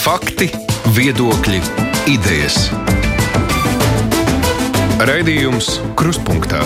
[0.00, 0.46] Fakti,
[0.96, 1.58] viedokļi,
[2.08, 2.70] idejas.
[5.04, 5.68] Raidījums
[5.98, 6.62] Kruspunkta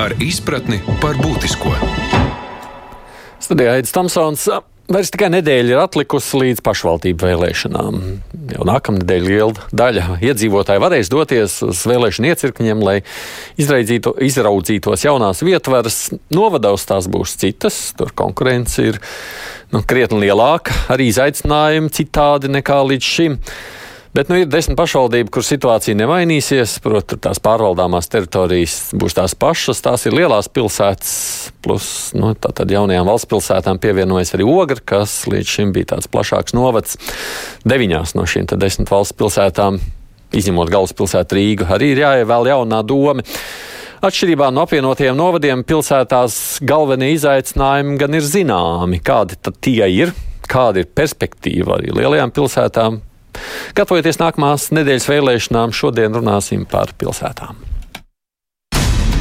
[0.00, 1.76] ar izpratni par būtisko.
[3.38, 4.48] Studijā Aits Tamsons.
[4.90, 8.02] Vairs tikai nedēļa ir atlikusi līdz pašvaldību vēlēšanām.
[8.50, 12.96] Jau nākamnedēļ liela daļa iedzīvotāji varēs doties uz vēlēšanu iecirkņiem, lai
[13.60, 15.98] izraudzītos jaunās vietvaras.
[16.34, 19.00] Novados tās būs citas, tur konkurence ir
[19.74, 23.38] nu, krietni lielāka, arī izaicinājumi citādi nekā līdz šim.
[24.10, 26.72] Bet nu, ir desmit pašvaldību, kur situācija nemainīsies.
[26.82, 29.82] Protams, tās pārvaldāmās teritorijas būs tās pašas.
[29.84, 31.12] Tās ir lielās pilsētas,
[31.62, 36.98] plus nu, jaunajām valsts pilsētām pievienojas arī Ogra, kas līdz šim bija tāds plašāks novads.
[37.62, 39.78] Deviņās no šīm desmit valsts pilsētām,
[40.34, 43.22] izņemot galvaspilsētu Rīgu, arī ir jāievēl jaunā doma.
[44.00, 46.34] Atšķirībā no apvienotajiem novadiem pilsētās
[46.66, 50.14] galvenie izaicinājumi gan ir zināmi, kādi tie ir,
[50.50, 52.98] kāda ir perspektīva arī lielajām pilsētām,
[53.76, 57.58] Gatavojoties nākamās nedēļas vēlēšanām, šodien runāsim par pilsētām.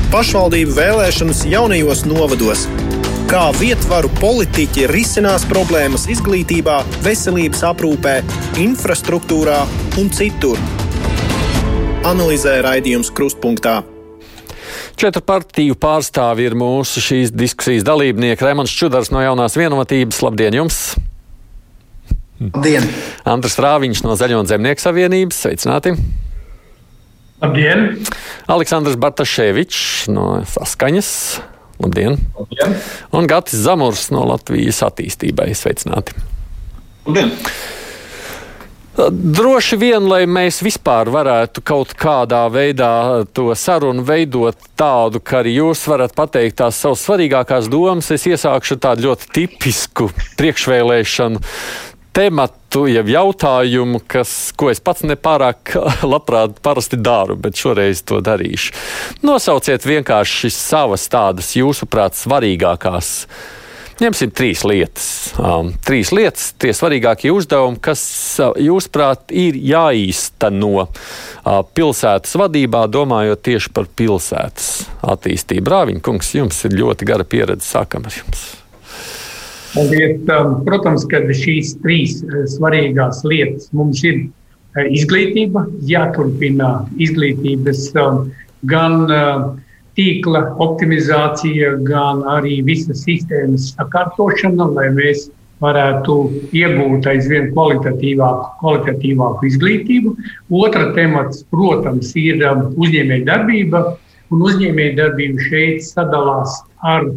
[0.10, 2.66] Pašvaldību vēlēšanas jaunajos novados.
[3.30, 8.16] Kā vietvaru politiķi risinās problēmas izglītībā, veselības aprūpē,
[8.58, 9.60] infrastruktūrā
[10.02, 10.58] un citur.
[12.10, 13.84] Analizē raidījums Krustpunktā.
[15.00, 18.44] Četru partiju pārstāvji ir mūsu šīs diskusijas dalībnieki.
[18.44, 20.24] Raimons Čudars no jaunās vienotības.
[20.26, 20.82] Labdien jums!
[22.40, 22.86] Labdien!
[23.28, 25.42] Andris Rāviņš no Zaļo un Zemnieku savienības.
[25.44, 25.92] Sveicināti!
[27.44, 27.98] Labdien!
[28.52, 31.10] Aleksandrs Bartaševičs no Saskaņas.
[31.84, 32.16] Labdien!
[32.40, 32.78] Labdien.
[33.16, 35.52] Un Gatis Zamurs no Latvijas attīstībai.
[35.56, 36.16] Sveicināti!
[37.08, 37.36] Labdien!
[39.10, 45.54] Droši vien, lai mēs vispār varētu kaut kādā veidā to sarunu veidot tādu, ka arī
[45.62, 50.10] jūs varat pateikt tās savas svarīgākās domas, es iesākšu tādu ļoti tipisku
[50.42, 51.40] priekšvēlēšanu
[52.20, 55.76] tematu, jeb jautājumu, kas, ko es pats nepārāk
[56.14, 58.76] labprāt parasti daru, bet šoreiz to darīšu.
[59.24, 63.14] Nosauciet vienkārši savas tādas, jūsuprāt, svarīgākās.
[64.00, 65.08] Ņemsim trīs lietas.
[65.36, 68.04] Um, trīs lietas, tie svarīgākie uzdevumi, kas,
[68.40, 70.94] uh, jūsuprāt, ir jāīsteno uh,
[71.76, 74.72] pilsētas vadībā, domājot tieši par pilsētas
[75.16, 75.68] attīstību.
[75.68, 77.68] Brāviņ, kungs, jums ir ļoti gara pieredze.
[77.76, 78.50] Sākam ar jums.
[79.74, 80.22] Paldies.
[80.34, 88.30] Um, protams, ka šīs trīs uh, svarīgās lietas mums ir uh, izglītība, jāturpina izglītības um,
[88.70, 89.52] gan uh,
[90.00, 95.28] tīkla optimizācija, gan arī visas sistēmas sakārtošana, lai mēs
[95.60, 96.16] varētu
[96.56, 100.14] iegūt aizvien kvalitatīvāku, kvalitatīvāku izglītību.
[100.56, 103.84] Otra temats, protams, ir um, uzņēmējdarbība,
[104.34, 107.10] un uzņēmējdarbība šeit sadalās ar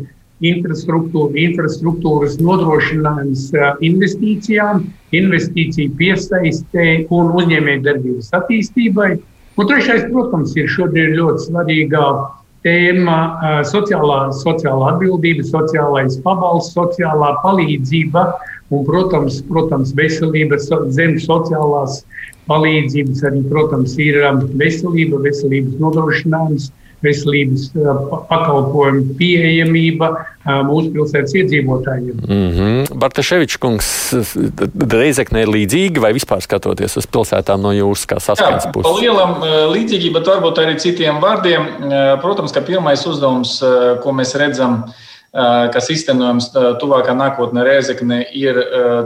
[0.42, 3.48] infrastruktūra, infrastruktūras nodrošinājums
[3.88, 9.10] investīcijām, investīciju piesaistē un uzņēmējdarbības attīstībai.
[9.60, 12.06] Un trešais, protams, ir šodien ļoti svarīgā
[12.66, 13.18] tēma-
[13.72, 18.26] sociālā, sociālā atbildība, sociālais pabalsts, sociālā palīdzība
[18.70, 20.58] un, protams, protams veselība
[20.90, 22.02] zem sociālās
[22.48, 23.24] palīdzības.
[23.28, 24.22] Arī, protams, ir
[24.58, 26.70] veselība, veselības nodrošinājums
[27.02, 27.68] veselības
[28.30, 30.10] pakalpojumu pieejamība
[30.66, 32.16] mūsu pilsētas iedzīvotājiem.
[32.26, 32.98] Mm -hmm.
[32.98, 33.90] Bartaševičs kungs,
[34.92, 38.90] Reizekne ir līdzīga vai vispār skatoties uz pilsētām no jūsu kā saskaņas puses?
[38.90, 39.38] Pa lielam
[39.74, 41.66] līdzīgi, bet varbūt arī citiem vārdiem.
[42.20, 43.60] Protams, ka pirmais uzdevums,
[44.02, 44.82] ko mēs redzam,
[45.72, 46.50] kas iztenojams
[46.82, 48.58] tuvākā nākotnē Reizekne, ir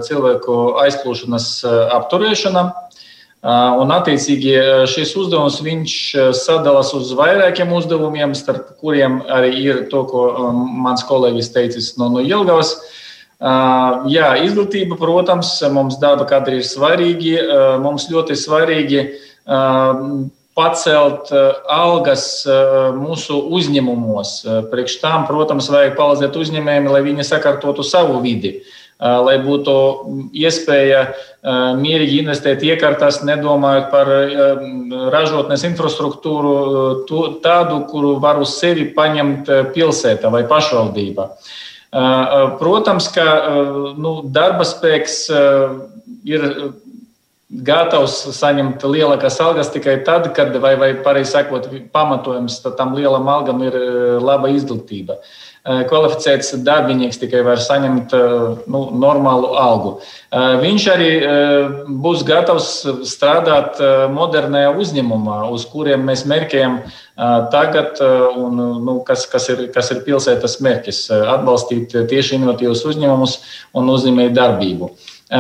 [0.03, 1.65] cilvēku aizplūšanas
[2.01, 2.73] apturēšana
[3.45, 4.55] Un, attiecīgi,
[4.91, 5.61] šis uzdevums
[6.35, 12.25] sadalās uz vairākiem uzdevumiem, starp kuriem arī ir to, ko mans kolēģis teicis no, no
[12.25, 12.73] Ilgavas.
[14.09, 17.37] Jā, izglītība, protams, mums darba kadri ir svarīgi.
[17.85, 19.05] Mums ļoti svarīgi
[20.57, 21.31] pacelt
[21.71, 22.25] algas
[22.97, 24.33] mūsu uzņēmumos.
[24.73, 28.57] Priekš tam, protams, vajag palīdzēt uzņēmējiem, lai viņi sakārtotu savu vidi.
[28.57, 29.75] Uh, lai būtu
[30.33, 31.03] iespēja
[31.77, 34.11] mierīgi investēt iekārtās, nedomājot par
[35.13, 36.55] ražotnes infrastruktūru,
[37.45, 41.29] tādu, kuru var uz sevi paņemt pilsēta vai pašvaldība.
[42.61, 43.27] Protams, ka
[44.01, 45.21] nu, darba spēks
[46.27, 46.51] ir
[47.47, 53.63] gatavs saņemt lielākas algas tikai tad, kad, vai, vai pareizi sakot, pamatojums tam lielam algam
[53.63, 53.77] ir
[54.19, 55.21] laba izglītība.
[55.67, 58.35] Uh, Eh, kvalificēts darbinieks tikai var saņemt eh,
[58.71, 59.97] nu, normālu algu.
[60.31, 61.09] Eh, viņš arī
[62.05, 62.69] būs gatavs
[63.11, 63.81] strādāt
[64.15, 66.79] modernajā uzņēmumā, uz kuriem mēs mērķējam
[67.51, 67.99] tagad,
[68.37, 70.99] un nu, kas, kas, ir, kas ir pilsētas mērķis-
[71.35, 73.39] atbalstīt tieši inovatīvus uzņēmumus
[73.75, 74.91] un uzņēmēju darbību.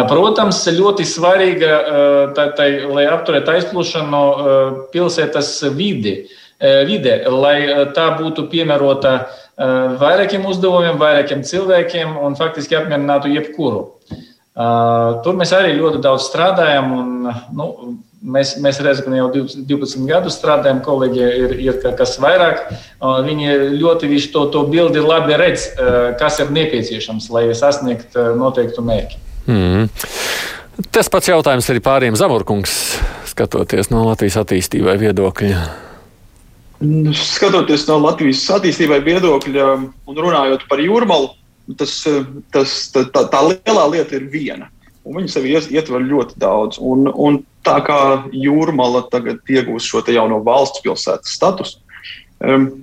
[0.09, 1.75] Protams, ļoti svarīga,
[2.39, 4.23] tā, tā, lai apturētu aizplūšanu
[4.95, 6.17] pilsētas vidi,
[6.89, 7.59] vide, lai
[7.93, 9.19] tā būtu piemērota
[9.57, 13.87] vairākiem uzdevumiem, vairākiem cilvēkiem un faktiski apmierinātu jebkuru.
[15.25, 16.93] Tur mēs arī ļoti daudz strādājam.
[16.97, 17.71] Un, nu,
[18.27, 22.65] Mēs, mēs ka jau 12 gadus strādājam, kolēģi ir, ir kas vairāk.
[22.99, 25.69] Viņi ļoti visu to, to bildi labi redz,
[26.19, 29.21] kas ir nepieciešams, lai sasniegtu noteiktu mērķi.
[29.47, 29.87] Mm.
[30.91, 32.73] Tas pats jautājums arī pāriem Zamurkungs,
[33.31, 35.86] skatoties no Latvijas attīstībai viedokļa.
[37.17, 41.31] Skatoties no Latvijas attīstībai viedokļa un runājot par jūrmalu,
[41.81, 41.95] tas,
[42.53, 44.69] tas, tā, tā, lielā lieta ir viena.
[45.07, 46.81] Viņa sev ietver ļoti daudz.
[46.83, 48.01] Un, un tā kā
[48.35, 51.81] jūrmala tagad iegūs šo jauno valsts pilsētas statusu,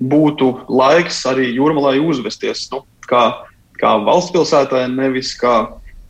[0.02, 3.28] būtu laiks arī jūrmalai uzvesties nu, kā,
[3.78, 5.68] kā valsts pilsētai, nevis kā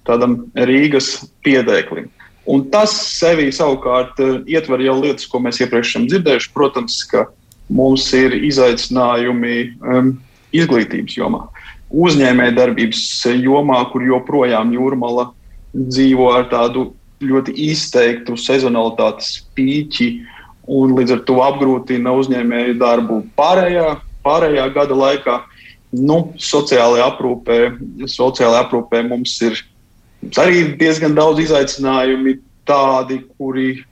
[0.07, 2.07] tādam Rīgas piedēklim.
[2.45, 6.51] Un tas sevī savukārt eh, ietver jau lietas, ko mēs iepriekš esam dzirdējuši.
[6.55, 7.29] Protams, ka
[7.71, 10.11] mums ir izaicinājumi um,
[10.53, 11.45] izglītības jomā,
[11.93, 13.03] uzņēmējdarbības
[13.43, 15.29] jomā, kur joprojām jūrmala
[15.73, 16.91] dzīvo ar tādu
[17.23, 20.09] ļoti izteiktu sezonalitātes pīķi,
[20.73, 25.37] un līdz ar to apgrūtina uzņēmēju darbu pārējā, pārējā gada laikā.
[25.93, 27.57] Nu, sociālajā aprūpē,
[28.09, 29.59] sociālajā aprūpē mums ir
[30.41, 33.83] arī diezgan daudz izaicinājumu, tādi, kuri,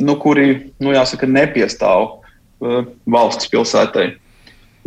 [0.00, 2.21] nu, kuri nu, jāsaka, nepiestāv
[3.10, 4.12] valsts pilsētai.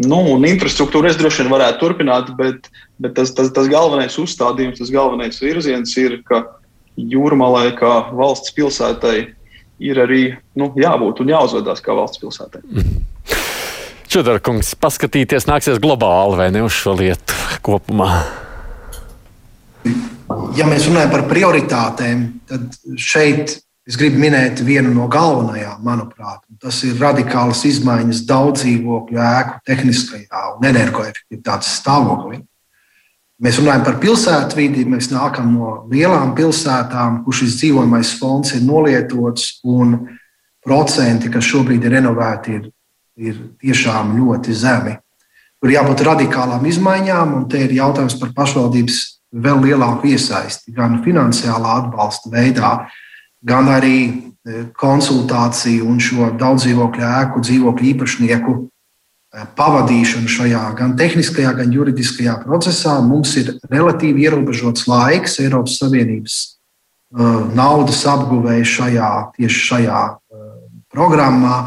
[0.03, 2.67] Nu, un infrastruktūra es droši vien varētu turpināt, bet,
[2.99, 6.43] bet tas, tas, tas galvenais uzstādījums, tas galvenais virziens ir, ka
[6.99, 9.17] jūrmalai kā valsts pilsētai
[9.83, 10.23] ir arī
[10.59, 12.63] nu, jābūt un jāuzvedās kā valsts pilsētai.
[14.11, 17.35] Čudarkungs, paskatīties nāksies globāli vai ne uz šo lietu
[17.65, 18.09] kopumā?
[20.55, 26.41] Ja mēs runājam par prioritātēm, tad šeit es gribu minēt vienu no galvenajām, manuprāt.
[26.61, 32.41] Tas ir radikālas izmaiņas daudz dzīvokļu ēku tehniskajā un energoefektivitātes stāvoklī.
[33.45, 39.57] Mēs runājam par pilsētvidi, mēs nākam no lielām pilsētām, kur šis dzīvojamais fonds ir nolietots,
[39.67, 39.97] un
[40.65, 42.69] procenti, kas šobrīd ir renovēti, ir,
[43.19, 44.95] ir tiešām ļoti zemi.
[45.61, 49.01] Tur jābūt radikālām izmaiņām, un te ir jautājums par pašvaldības
[49.45, 53.04] vēl lielāku iesaisti, gan finansiālā atbalsta veidā, gan
[53.53, 61.71] arī e, konsultāciju un šo daudzdzīvokļu ēku dzīvokļu īpašnieku e, pavadīšanu šajā gan tehniskajā, gan
[61.73, 62.97] juridiskajā procesā.
[63.05, 70.03] Mums ir relatīvi ierobežots laiks Eiropas Savienības e, naudas apguvēja šajā, tieši šajā
[70.89, 71.57] programmā.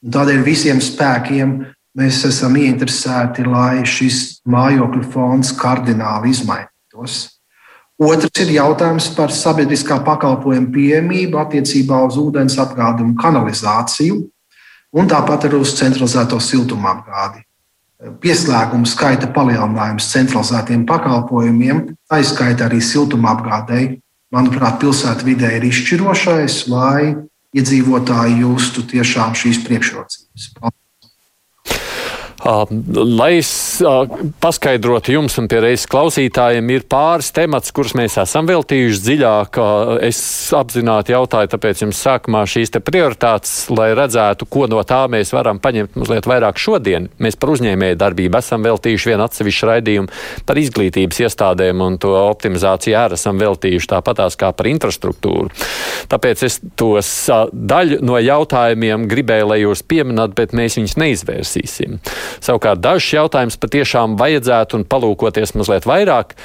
[0.00, 1.58] Tādēļ visiem spēkiem
[1.98, 7.39] mēs esam ieinteresēti, lai šis mājokļu fonds kardināli izmainītos.
[8.00, 14.22] Otrs ir jautājums par sabiedriskā pakalpojuma pieejamību attiecībā uz ūdens apgādi un kanalizāciju,
[14.96, 17.44] un tāpat arī uz centralizēto siltumapgādi.
[18.24, 23.92] Pieslēgumu skaita palielinājums centralizētiem pakalpojumiem, tā izskaita arī siltumapgādēji,
[24.32, 27.12] manuprāt, pilsētvidē ir izšķirošais, lai
[27.52, 30.52] iedzīvotāji justu tiešām šīs priekšrocības.
[30.56, 30.79] Paldies!
[32.40, 33.50] Lai es
[34.40, 39.58] paskaidrotu jums un pierādītu klausītājiem, ir pāris temats, kurus mēs esam veltījuši dziļāk.
[40.06, 40.20] Es
[40.56, 45.98] apzināti jautāju, tāpēc jums sākumā šīs prioritātes, lai redzētu, ko no tā mēs varam paņemt
[46.00, 47.10] mazliet vairāk šodien.
[47.20, 52.96] Mēs par uzņēmēju darbību esam veltījuši vienu atsevišķu raidījumu par izglītības iestādēm un to optimizāciju
[53.02, 55.52] arī esam veltījuši tāpatās kā par infrastruktūru.
[56.10, 57.12] Tāpēc es tos
[57.52, 62.00] daļu no jautājumiem gribēju, lai jūs pieminat, bet mēs viņus neizvērsīsim.
[62.38, 66.36] Savukārt dažs jautājums patiešām vajadzētu un palūkoties mazliet vairāk.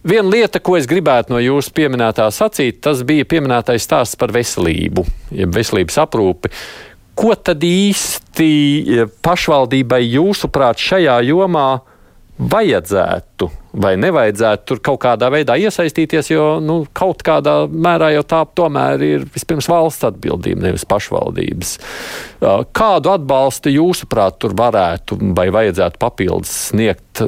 [0.00, 5.04] Viena lieta, ko es gribētu no jūsu pieminētā sacīt, tas bija pieminētais stāsts par veselību,
[5.42, 6.52] jeb veselības aprūpi.
[7.20, 8.48] Ko tad īsti
[9.20, 11.68] pašvaldībai jūsuprāt šajā jomā
[12.40, 18.42] vajadzētu vai nevajadzētu tur kaut kādā veidā iesaistīties, jo nu, kaut kādā mērā jau tā
[18.58, 21.74] tomēr ir vispirms valsts atbildība, nevis pašvaldības.
[22.76, 27.22] Kādu atbalstu jūsuprāt tur varētu vai vajadzētu papildus sniegt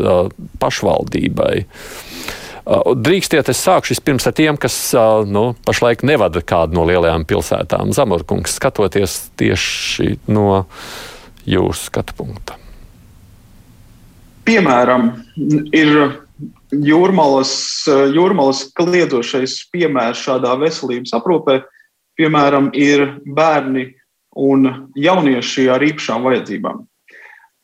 [0.62, 1.54] pašvaldībai?
[2.62, 4.76] Drīkstiet, es sākšu vispirms ar tiem, kas
[5.26, 7.90] nu, pašlaik nevada kādu no lielajām pilsētām.
[7.94, 10.64] Zamorkungs, skatoties tieši no
[11.42, 12.61] jūsu skatu punkta.
[14.52, 15.06] Piemēram,
[15.72, 15.94] ir
[16.84, 17.52] jūrmalas,
[18.12, 21.54] jūrmalas kliedošais piemērs šādā veselības aprūpē,
[22.20, 23.86] piemēram, ir bērni
[24.36, 26.84] un jaunieši ar īpašām vajadzībām.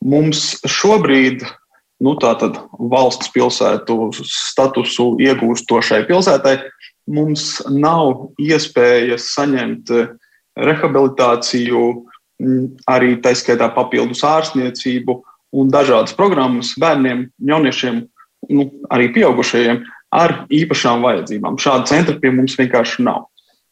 [0.08, 1.44] Mums šobrīd
[2.00, 2.16] nu,
[2.96, 6.56] valsts pilsētu statusu iegūstošai pilsētai,
[7.04, 9.92] mums nav iespējas saņemt
[10.56, 11.88] rehabilitāciju,
[12.88, 15.20] arī tā skaitā papildus ārstniecību
[15.54, 18.02] un dažādas programmas bērniem, jauniešiem,
[18.52, 19.82] nu, arī pieaugušajiem
[20.14, 21.58] ar īpašām vajadzībām.
[21.60, 23.26] Šāda centra pie mums vienkārši nav.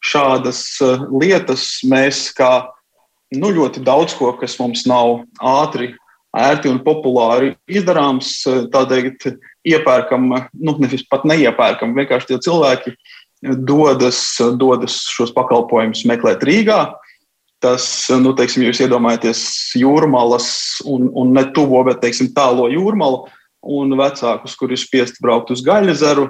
[0.05, 2.67] Šādas uh, lietas mēs kā
[3.33, 5.95] nu, ļoti daudz ko, kas mums nav ātri,
[6.37, 9.09] ērti un populāri izdarāms, uh, tādēļ
[9.67, 12.93] iepērkam, nu, nevis pat neiepērkam, vienkārši tie cilvēki
[13.41, 14.21] dodas,
[14.57, 16.79] dodas šos pakalpojumus meklēt Rīgā.
[17.63, 17.83] Tas,
[18.21, 19.39] nu, teiksim, jūs iedomājaties
[19.79, 20.47] jūrmalas
[20.85, 23.23] un, un ne tuvo, bet, teiksim, tālo jūrmalu,
[23.67, 26.27] un vecākus, kuri ir spiesti braukt uz Gaļazaru,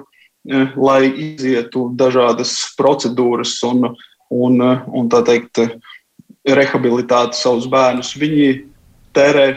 [0.48, 3.92] eh, lai izietu dažādas procedūras un,
[4.32, 5.66] un, un tā teikt,
[6.48, 8.14] rehabilitētu savus bērnus.
[8.16, 8.48] Viņi
[9.16, 9.48] tērē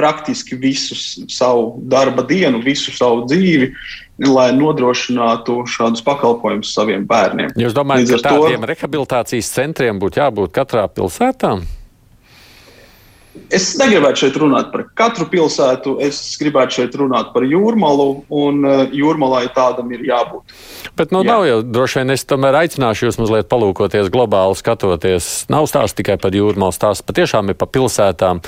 [0.00, 0.96] praktiski visu
[1.28, 3.70] savu darba dienu, visu savu dzīvi,
[4.28, 7.52] lai nodrošinātu šādus pakalpojumus saviem bērniem.
[7.60, 8.70] Jūs domājat, ka tādiem to...
[8.72, 11.58] rehabilitācijas centriem būtu jābūt katrā pilsētā?
[13.50, 18.80] Es negribētu šeit runāt par katru pilsētu, es gribētu šeit runāt par jūrmalu, un eh,
[18.98, 20.54] jūrmalai tādam ir jābūt.
[20.98, 21.36] Bet nu, Jā.
[21.36, 25.30] nav jau droši vien es tomēr aicināšu jūs mazliet palūkoties globāli skatoties.
[25.52, 28.42] Nav stāsts tikai par jūrmalu, stāsts patiešām ir par pilsētām.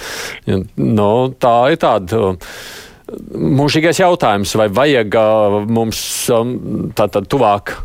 [0.76, 2.34] Nu, tā ir tāda.
[3.12, 5.18] Mūžīgais jautājums, vai vajag
[5.70, 6.02] mums
[6.98, 7.76] tātad tuvāk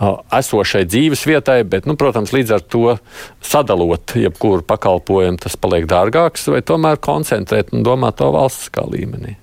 [0.00, 2.96] esošai dzīves vietai, bet, nu, protams, līdz ar to
[3.44, 9.36] sadalot jebkuru pakalpojumu, tas paliek dārgāks, vai tomēr koncentrēt un domāt to valsts kā līmenī.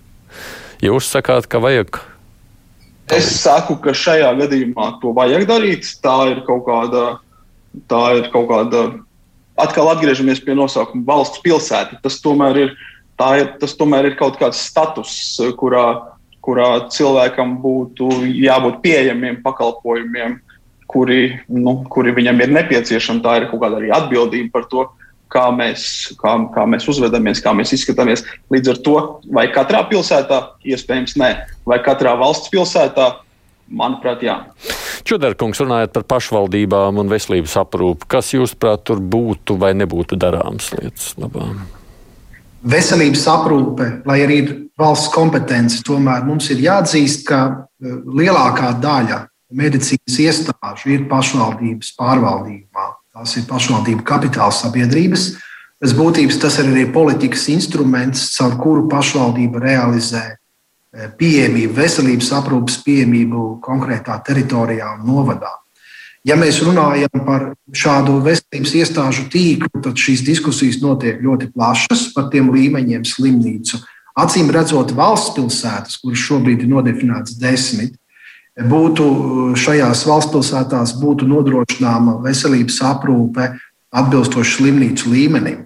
[0.82, 2.02] Jūs sakāt, ka vajag.
[3.14, 5.88] Es saku, ka šajā gadījumā to vajag darīt.
[6.04, 7.06] Tā ir kaut kāda,
[7.90, 8.84] tā ir kaut kāda,
[9.62, 12.02] atkal atgriežamies pie nosaukuma valsts pilsēta.
[12.04, 12.76] Tas tomēr ir,
[13.40, 15.14] ir, tas tomēr ir kaut kāds status,
[15.62, 15.86] kurā,
[16.46, 20.38] kurā cilvēkam būtu jābūt pieejamiem pakalpojumiem,
[20.88, 23.24] kuri, nu, kuri viņam ir nepieciešami.
[23.25, 24.88] Tā ir kaut kāda arī atbildība par to,
[25.32, 25.86] kā mēs,
[26.20, 28.25] kā, kā mēs uzvedamies, kā mēs izskatāmies.
[28.53, 28.98] Līdz ar to,
[29.36, 31.32] vai katrā pilsētā, iespējams, nē,
[31.67, 33.10] vai katrā valsts pilsētā,
[33.67, 34.39] manuprāt, jā.
[35.08, 41.13] Čudarkungs, runājot par pašvaldībām un veselības aprūpi, kas jūsuprāt tur būtu vai nebūtu darāms lietas
[41.20, 41.51] labā?
[42.67, 49.22] Veselības aprūpe, lai arī ir valsts kompetence, tomēr mums ir jāatzīst, ka eh, lielākā daļa
[49.54, 52.88] medicīnas iestāžu ir pašvaldības pārvaldībā.
[53.18, 55.30] Tās ir pašvaldību kapitāla sabiedrības.
[55.77, 62.80] Pēc būtības tas ir arī politikas instruments, caur kuru pašvaldība realizē e, pieejamību, veselības aprūpas
[62.86, 65.54] pieejamību konkrētā teritorijā un novadā.
[66.27, 72.27] Ja mēs runājam par šādu veselības iestāžu tīklu, tad šīs diskusijas notiek ļoti plašas par
[72.34, 73.80] tiem līmeņiem slimnīcu.
[74.18, 77.94] Acīm redzot, valsts pilsētas, kuras šobrīd ir nodefinētas desmit,
[78.66, 79.06] būtu
[79.58, 83.52] šajās valstspilsētās būtu nodrošināma veselības aprūpe
[83.94, 85.64] atbilstoši slimnīcu līmenim.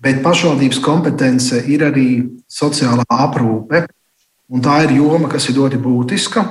[0.00, 2.08] Bet pašvaldības kompetence ir arī
[2.50, 3.84] sociālā aprūpe,
[4.52, 6.44] un tā ir joma, kas ir ļoti būtiska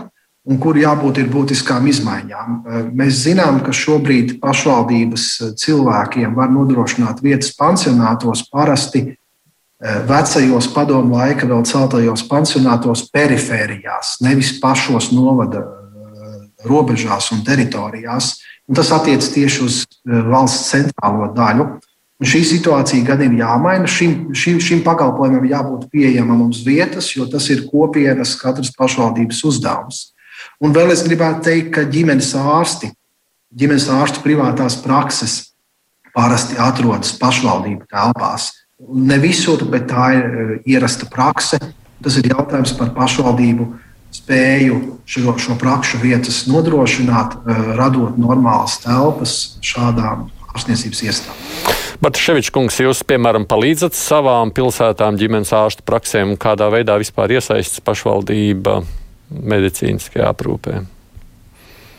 [0.44, 2.56] un kur jābūt ir būtiskām izmaiņām.
[2.94, 5.27] Mēs zinām, ka šobrīd pašvaldības
[5.62, 9.23] cilvēkiem var nodrošināt vietas pansionātos parasti Eh,
[9.83, 18.37] vecajos padomu laika vēl celtajos pansionātos perifērijās, nevis pašos novada eh, robežās un teritorijās.
[18.63, 21.67] Un tas attiecas tieši uz eh, valsts centrālo daļu.
[22.23, 23.89] Un šī situācija gan ir jāmaina.
[23.89, 30.03] Šim, šim, šim pakalpojumam jābūt pieejamam uz vietas, jo tas ir kopienas katras pašvaldības uzdevums.
[30.63, 32.93] Un vēl es gribētu teikt, ka ģimenes ārsti,
[33.51, 35.39] ģimenes ārstu privātās prakses
[36.15, 38.51] parasti atrodas pašvaldību telpās.
[38.91, 41.59] Ne visur, bet tā ir eh, ierasta prakse.
[42.03, 43.69] Tas ir jautājums par pašvaldību
[44.13, 51.77] spēju šo, šo prakšu vietas nodrošināt, eh, radot normālas telpas šādām ārstniecības iestādēm.
[52.03, 58.81] Bartaševičs kungs, jūs, piemēram, palīdzat savām pilsētām, ģimenes ārstu praksēm, kādā veidā vispār iesaistas pašvaldība
[59.31, 60.81] medicīniskajā aprūpē?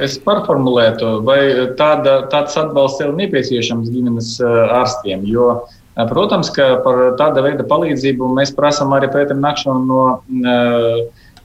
[0.04, 1.38] Es pārformulētu, vai
[1.78, 7.66] tāda, tāds atbalsts ir nepieciešams ģimenes eh, ārstiem, jo uh, Protams, ka par tāda veida
[7.70, 10.00] palīdzību mēs prasām arī pētam nakšanu no,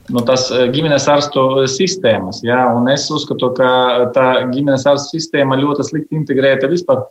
[0.10, 2.42] no tās ģimenes ārstu sistēmas.
[2.46, 2.64] Ja?
[2.74, 3.70] Un es uzskatu, ka
[4.16, 7.06] tā ģimenes ārstu sistēma ļoti slikti integrēta vispār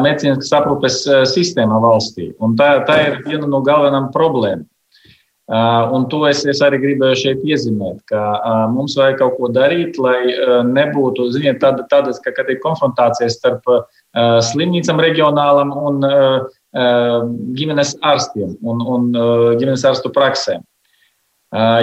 [0.00, 1.02] medicīnas aprūpes
[1.34, 2.32] sistēmā valstī.
[2.40, 4.64] Un tā, tā ir viena no galvenām problēmām.
[5.48, 9.48] Uh, un to es, es arī gribēju šeit iezīmēt, ka uh, mums vajag kaut ko
[9.48, 13.64] darīt, lai uh, nebūtu ziniet, tāda, tādas, ka, kad ir konfrontācijas starp
[14.48, 16.04] slimnīcām reģionālam un
[17.58, 19.08] ģimenes ārstiem un, un
[19.60, 20.64] ģimenes ārstu praksēm.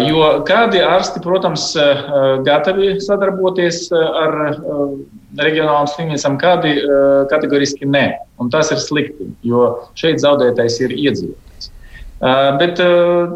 [0.05, 1.71] Jo kādi ārsti, protams,
[2.45, 4.35] gatavi sadarboties ar
[5.41, 6.75] reģionālām slimnīcām, kādi
[7.31, 8.03] kategoriski nē.
[8.37, 11.71] Un tas ir slikti, jo šeit zaudētais ir iedzīvotājs.
[12.61, 12.77] Bet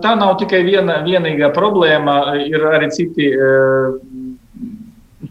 [0.06, 3.32] tā nav tikai viena vienīgā problēma, ir arī citi,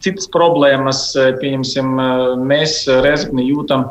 [0.02, 1.12] citas problēmas.
[1.38, 1.94] Pieņemsim,
[2.42, 3.87] mēs Rezekni jūtam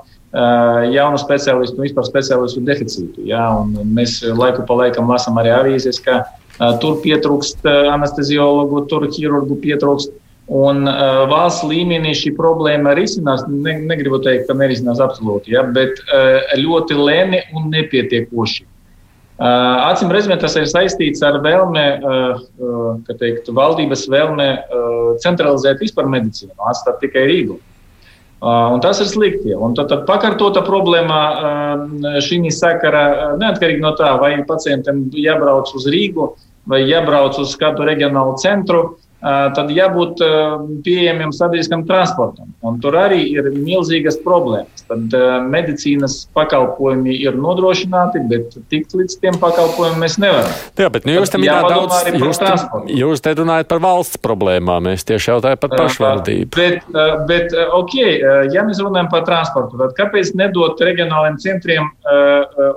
[0.94, 3.24] jaunu speciālistu, vispār speciālistu deficītu.
[3.29, 3.48] Ja?
[3.84, 6.22] Mēs laiku pa laikam lasām arī avīzes, ka
[6.58, 10.15] Tur pietrūkst anesteziologu, tur ķirurgu pietrūkst.
[10.48, 13.41] Un uh, valsts līmenī šī problēma risinās.
[13.51, 18.63] Ne, negribu teikt, ka nerisinās absolūti, ja, bet uh, ļoti lēni un nepietiekoši.
[19.38, 25.84] Uh, Acīm redzot, tas ir saistīts ar vēlme, uh, uh, teikt, valdības vēlme uh, centralizēt
[25.84, 27.60] vispār medicīnu, atstāt tikai Rīgu.
[27.60, 27.67] Uh,
[28.41, 29.56] un tas ir slikti.
[29.56, 35.88] Un tad, tad pakārtota problēma uh, šī sakara, neatkarīgi no tā, vai pacientam jābrauc uz
[35.89, 40.22] Rīgu, uh, vai jābrauc uz kādu reģionālu centru, tad jābūt
[40.86, 42.52] pieejamiem sabiedriskam transportam.
[42.66, 44.86] Un tur arī ir milzīgas problēmas.
[44.88, 45.14] Tad
[45.50, 50.54] medicīnas pakalpojumi ir nodrošināti, bet tikt līdz tiem pakalpojumiem mēs nevaram.
[50.78, 51.96] Jā, bet nu, jūs tam minējāt daudz.
[52.18, 56.52] Jūs, te, jūs te runājat par valsts problēmām, es tieši jautāju par pašvaldību.
[56.58, 56.86] Bet,
[57.30, 57.96] bet, ok,
[58.54, 61.90] ja mēs runājam par transportu, tad kāpēc nedot reģionāliem centriem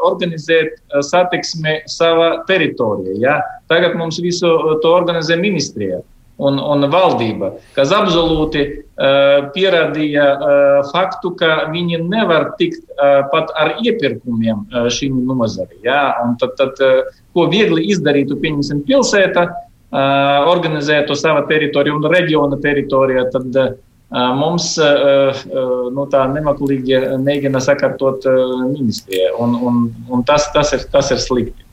[0.09, 0.81] organizēt
[1.11, 3.19] satiksmi savā teritorijā?
[3.21, 3.37] Ja?
[3.71, 4.49] Tagad mums visu
[4.83, 6.01] to organizē ministrija
[6.41, 13.53] un, un valdība, kas absolūti uh, pierādīja uh, faktu, ka viņi nevar tikt uh, pat
[13.61, 15.81] ar iepirkumiem uh, šīm nozarei.
[15.87, 16.03] Ja?
[16.41, 23.27] Tad, tad, uh, ko viegli izdarītu, pieņemsim, pilsēta, uh, organizētu savu teritoriju un reģiona teritorijā,
[23.35, 23.73] tad uh,
[24.41, 25.45] mums uh,
[25.95, 29.35] nu, tā nemaklīgi mēģina sakārtot uh, ministrija.
[29.39, 31.70] Un, un, un tas, tas, ir, tas ir slikti.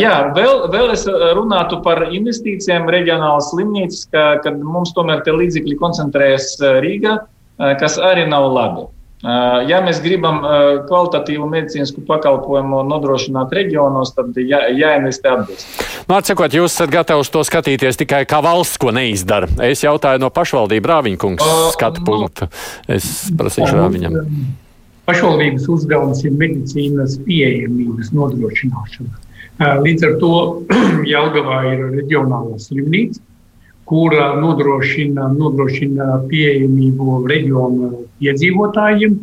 [0.00, 5.78] Jā, vēl, vēl es runātu par investīcijām reģionālas slimnīcas, ka, kad mums tomēr tie līdzekļi
[5.80, 7.16] koncentrējas Rīgā,
[7.80, 8.86] kas arī nav labi.
[9.66, 10.42] Ja mēs gribam
[10.86, 15.86] kvalitatīvu medicīnisku pakalpojumu nodrošināt reģionos, tad jā, jāinvestē atbilstīgi.
[16.06, 19.48] Nu, Atsakot, jūs esat gatavs to skatīties tikai kā valsts, ko neizdara.
[19.64, 22.50] Es jautāju no pašvaldību Rāviņkungs skatu nu, punktu.
[22.92, 24.20] Es prasīšu Rāviņam.
[25.08, 29.25] Pašvaldības uzdevums ir medicīnas pieejamības nodrošināšana.
[29.56, 30.30] Līdz ar to
[31.12, 33.22] Jelgavā ir reģionālā slimnīca,
[33.88, 39.16] kura nodrošina, nodrošina pieejamību reģionu iedzīvotājiem.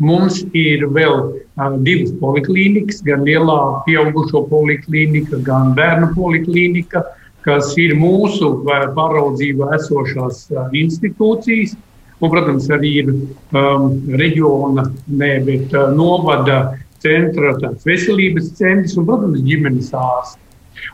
[0.00, 7.02] Mums ir vēl uh, divas poliklīnikas, gan lielā pieaugušo poliklīnika, gan bērnu poliklīnika,
[7.44, 11.74] kas ir mūsu pāraudzībā esošās uh, institūcijas.
[12.20, 19.08] Un, protams, arī ir um, reģiona, ne, bet uh, novada centra, tāds veselības centrs un,
[19.08, 20.38] protams, ģimenes ārsts.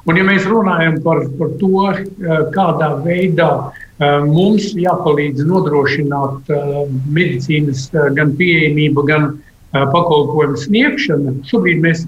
[0.06, 6.78] Un, ja mēs runājam par, par to, eh, kādā veidā eh, mums jāpalīdz nodrošināt eh,
[7.18, 7.88] medicīnas
[8.18, 9.34] gan pieejamību, gan
[9.76, 12.04] pakalpojumu sniegšanu, šobrīd mēs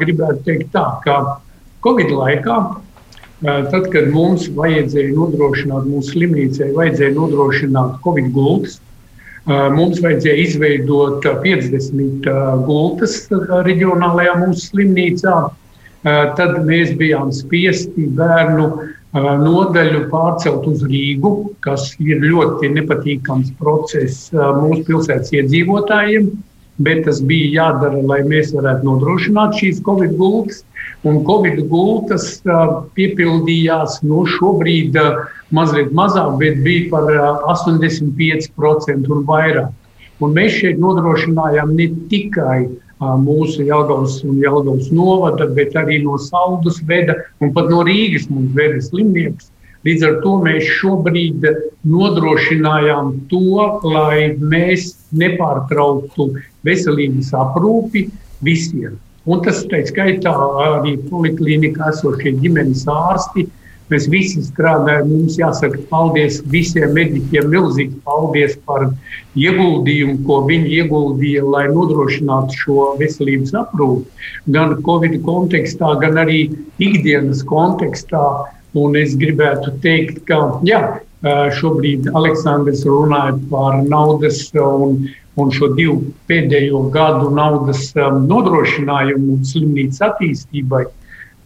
[0.00, 1.16] gribētu teikt tā, ka
[1.84, 2.54] Covid laikā,
[3.42, 8.78] tad, kad mums vajadzēja nodrošināt, mūsu slimnīcai vajadzēja nodrošināt Covid gultas,
[9.44, 12.28] Mums vajadzēja izveidot 50
[12.64, 13.18] gultas
[13.66, 15.36] reģionālajā mūsu slimnīcā.
[16.38, 18.70] Tad mēs bijām spiesti bērnu
[19.14, 26.32] nodaļu pārcelt uz Rīgu, kas ir ļoti nepatīkams process mūsu pilsētas iedzīvotājiem
[26.76, 30.64] bet tas bija jādara, lai mēs varētu nodrošināt šīs Covid gultas.
[31.04, 32.38] Un Covid gultas
[32.96, 34.96] piepildījās nu, šobrīd
[35.52, 37.10] mazliet mazāk, bet bija par
[37.52, 39.72] 85% un vairāk.
[40.24, 42.58] Un mēs šeit nodrošinājām ne tikai
[43.20, 48.54] mūsu Jālgavas un Jālgavas novada, bet arī no Saldus veda un pat no Rīgas mums
[48.56, 49.50] veda slimnieks.
[49.84, 51.44] Līdz ar to mēs šobrīd
[51.84, 56.30] nodrošinājām to, lai mēs nepārtrauktu
[56.64, 58.06] veselības aprūpi
[58.40, 58.96] visiem.
[59.24, 60.32] Un tas tā skaitā
[60.68, 63.46] arī poliklinikā esošie ģimenes ārsti.
[63.92, 68.86] Mēs visi strādājam, mums jāsaka paldies visiem mediķiem, milzīgi paldies par
[69.36, 74.30] ieguldījumu, ko viņi ieguldīja, lai nodrošinātu šo veselības aprūpi.
[74.56, 76.40] Gan Covid kontekstā, gan arī
[76.80, 78.24] ikdienas kontekstā
[78.74, 80.80] Un es gribētu teikt, ka jā,
[81.60, 85.04] šobrīd Aleksandrs runāja par naudas un,
[85.40, 90.84] un šo divu pēdējo gadu naudas nodrošinājumu slimnīcas attīstībai.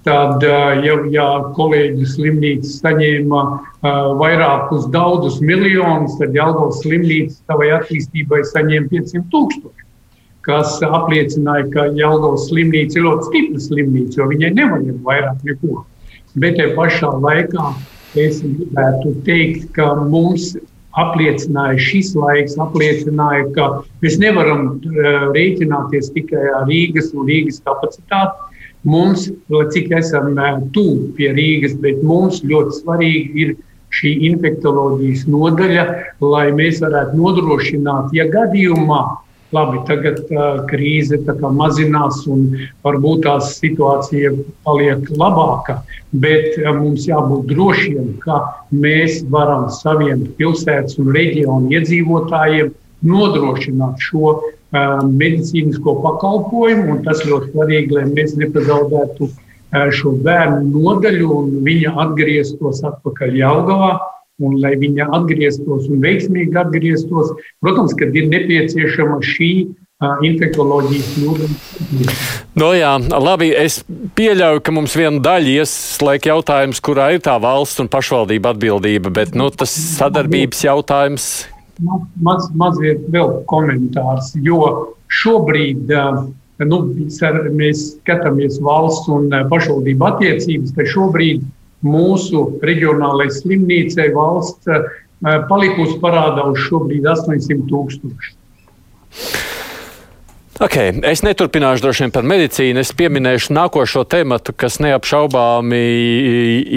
[0.07, 0.44] Tad,
[0.85, 3.42] ja, ja kolēģi slimnīca saņēma
[4.20, 9.88] vairākus daudzus miljonus, tad Jālgavas slimnīca savai attīstībai saņēma 500 tūkstoši
[10.48, 15.85] kas apliecināja, ka Jālgavas slimnīca ir ļoti stipra slimnīca, jo viņai nevajag vairāk neko.
[16.38, 17.64] bet te pašā laikā
[18.14, 20.53] es gribētu teikt, ka mums
[21.03, 23.69] apliecināja šis laiks, apliecināja, ka
[24.03, 28.45] mēs nevaram uh, rēķināties tikai ar Rīgas un Rīgas kapacitāti.
[28.89, 29.27] Mums,
[29.75, 33.57] cik esam uh, tuvu pie Rīgas, bet mums ļoti svarīgi ir
[33.95, 35.87] šī infektuoloģijas nodaļa,
[36.21, 39.03] lai mēs varētu nodrošināt, ja gadījumā
[39.49, 41.17] Labi, tagad uh, krīze
[41.57, 42.51] mazinās un
[42.85, 44.35] varbūt tā situācija
[44.67, 45.79] paliek labāka,
[46.13, 52.75] bet uh, mums jābūt drošiem, ka mēs varam saviem pilsētas un reģionu iedzīvotājiem
[53.09, 57.01] nodrošināt šo uh, medicīnisko pakalpojumu.
[57.09, 63.97] Tas ļoti svarīgi, lai mēs nepazaudētu uh, šo bērnu nodaļu un viņa atgrieztos atpakaļ Jaungavā
[64.38, 67.35] un lai viņa atgrieztos un veiksmīgi atgrieztos.
[67.64, 69.53] Protams, ka ir nepieciešama šī
[69.98, 72.16] infektuoloģijas nodaļa.
[72.59, 73.81] No jā, labi, es
[74.18, 79.35] pieļauju, ka mums viena daļa ieslēg jautājums, kurā ir tā valsts un pašvaldība atbildība, bet
[79.38, 81.29] nu, tas sadarbības jautājums.
[82.22, 85.90] Maz, mazliet vēl komentārs, jo šobrīd
[86.66, 86.79] nu,
[87.59, 91.42] mēs skatāmies valsts un pašvaldību attiecības, ka šobrīd
[91.87, 94.88] mūsu reģionālajai slimnīcai valsts eh,
[95.51, 98.35] palikusi parādā uz šobrīd 800 tūkstoši.
[100.59, 102.83] Okay, es neturpināšu droši vien par medicīnu.
[102.83, 105.83] Es pieminēšu nākošo tematu, kas neapšaubāmi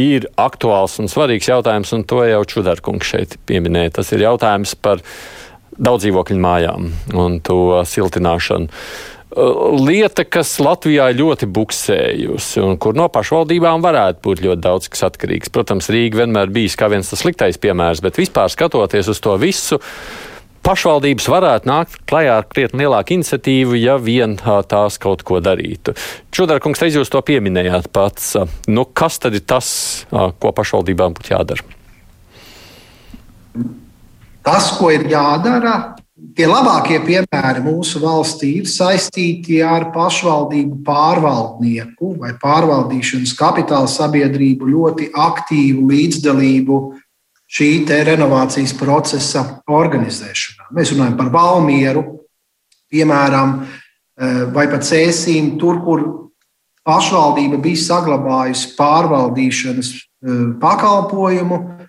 [0.04, 3.96] ir aktuāls un svarīgs jautājums, un to jau Čudarkungs šeit pieminēja.
[3.98, 5.02] Tas ir jautājums par
[5.82, 8.70] daudzdzīvokļu mājām un to siltināšanu.
[9.32, 15.54] Lieta, kas Latvijā ļoti buksējusi un kur no pašvaldībām varētu būt ļoti daudz kas atkarīgs.
[15.56, 19.80] Protams, Rīga vienmēr bijis kā viens tas sliktais piemērs, bet vispār skatoties uz to visu,
[20.68, 25.96] pašvaldības varētu nākt klajā ar krietni lielāku iniciatīvu, ja vien tās kaut ko darītu.
[26.36, 28.34] Čudarkungs, reiz jūs to pieminējāt pats.
[28.68, 29.72] Nu, kas tad ir tas,
[30.12, 31.64] ko pašvaldībām būtu jādara?
[34.44, 42.36] Tas, ko ir jādara, Tie labākie piemēri mūsu valstī ir saistīti ar pašvaldību pārvaldnieku vai
[42.40, 46.78] pārvaldīšanas kapitāla sabiedrību ļoti aktīvu līdzdalību
[47.52, 47.70] šī
[48.06, 50.70] renovācijas procesa organizēšanā.
[50.78, 52.06] Mēs runājam par Valmieru,
[52.94, 56.30] piemēram, eh, vai pat Cēsīm, tur, kur
[56.86, 61.81] pašvaldība bija saglabājusi pārvaldīšanas eh, pakalpojumu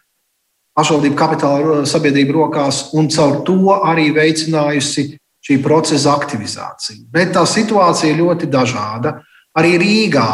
[0.79, 5.07] pašvaldību kapitāla sabiedrību rokās un caur to arī veicinājusi
[5.43, 7.07] šī procesa aktivizāciju.
[7.13, 9.19] Bet tā situācija ir ļoti dažāda.
[9.59, 10.29] Arī Rīgā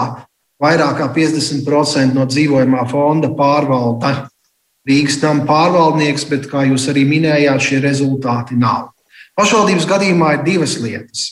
[0.63, 4.29] vairāk kā 50% no dzīvojamā fonda pārvalda
[4.89, 8.95] Rīgas nama pārvaldnieks, bet, kā jūs arī minējāt, šie rezultāti nav.
[9.37, 11.25] Pašvaldības gadījumā ir divas lietas.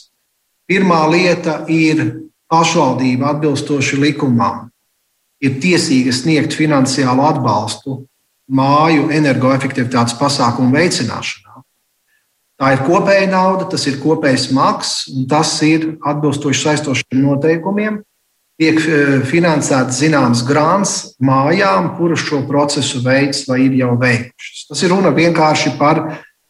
[0.69, 2.03] Pirmā lieta ir
[2.51, 4.67] pašvaldība atbilstoši likumam,
[5.41, 8.03] ir tiesīga sniegt finansiālu atbalstu
[8.47, 11.61] māju energoefektivitātes pasākumu veicināšanā.
[12.57, 17.99] Tā ir kopēja nauda, tas ir kopējs maksas, un tas ir atbilstoši saistošiem noteikumiem.
[18.57, 24.63] Tiek e, finansēts zināms grāns mājām, kuras šo procesu veids vai ir jau veikušas.
[24.71, 26.01] Tas ir runa vienkārši par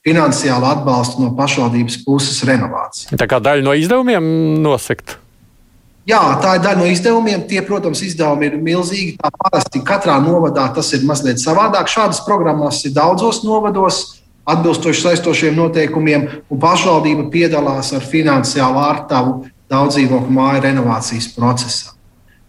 [0.08, 3.20] finansiālu atbalstu no pašvaldības puses renovāciju.
[3.20, 4.30] Tā kā daļa no izdevumiem
[4.64, 5.18] nosakt.
[6.08, 7.42] Jā, tā ir daļa no izdevumiem.
[7.50, 9.18] Tie, protams, izdevumi ir milzīgi.
[9.20, 11.92] Tā parasti katrā novadā tas ir mazliet savādāk.
[11.92, 19.36] Šādas programmas ir daudzos novados, atbilstoši saistošiem noteikumiem, un pašvaldība piedalās ar finansiālu ārtavu
[19.68, 21.92] daudzdzīvokļu māju renovācijas procesā.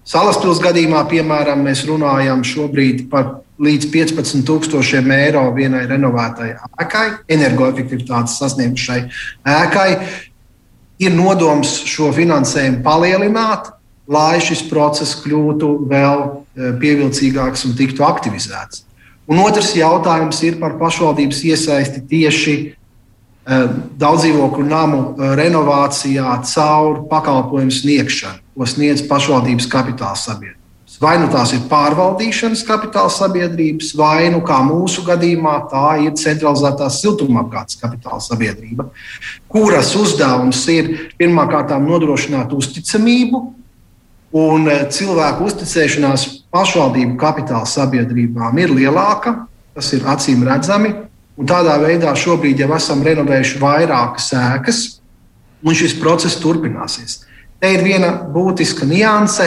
[0.08, 9.00] Salaspils gadījumā, piemēram, mēs runājam šobrīd par līdz 15,000 eiro vienai renovētai ēkai, energoefektivitātes sasniegšai
[9.50, 9.88] ēkai
[11.02, 13.72] ir nodoms šo finansējumu palielināt,
[14.08, 18.84] lai šis process kļūtu vēl e, pievilcīgāks un tiktu aktivizēts.
[19.28, 23.58] Un otrs jautājums ir par pašvaldības iesaisti tieši e,
[24.00, 30.57] daudzdzīvokļu namu e, renovācijā caur pakalpojumu sniegšanu, ko sniedz pašvaldības kapitāla sabiedrība.
[30.98, 36.98] Vai nu tās ir pārvaldīšanas kapitāla sabiedrības, vai nu kā mūsu gadījumā tā ir centralizētās
[37.04, 38.88] siltumapgādes kapitāla sabiedrība,
[39.46, 43.44] kuras uzdevums ir pirmkārt nodrošināt uzticamību
[44.42, 49.44] un e, cilvēku uzticēšanās pašvaldību kapitāla sabiedrībām ir lielāka.
[49.78, 50.90] Tas ir acīm redzami.
[51.38, 54.78] Un tādā veidā šobrīd jau esam renovējuši vairākas ēkas,
[55.62, 57.20] un šis process turpināsies.
[57.62, 59.46] Te ir viena būtiska nianse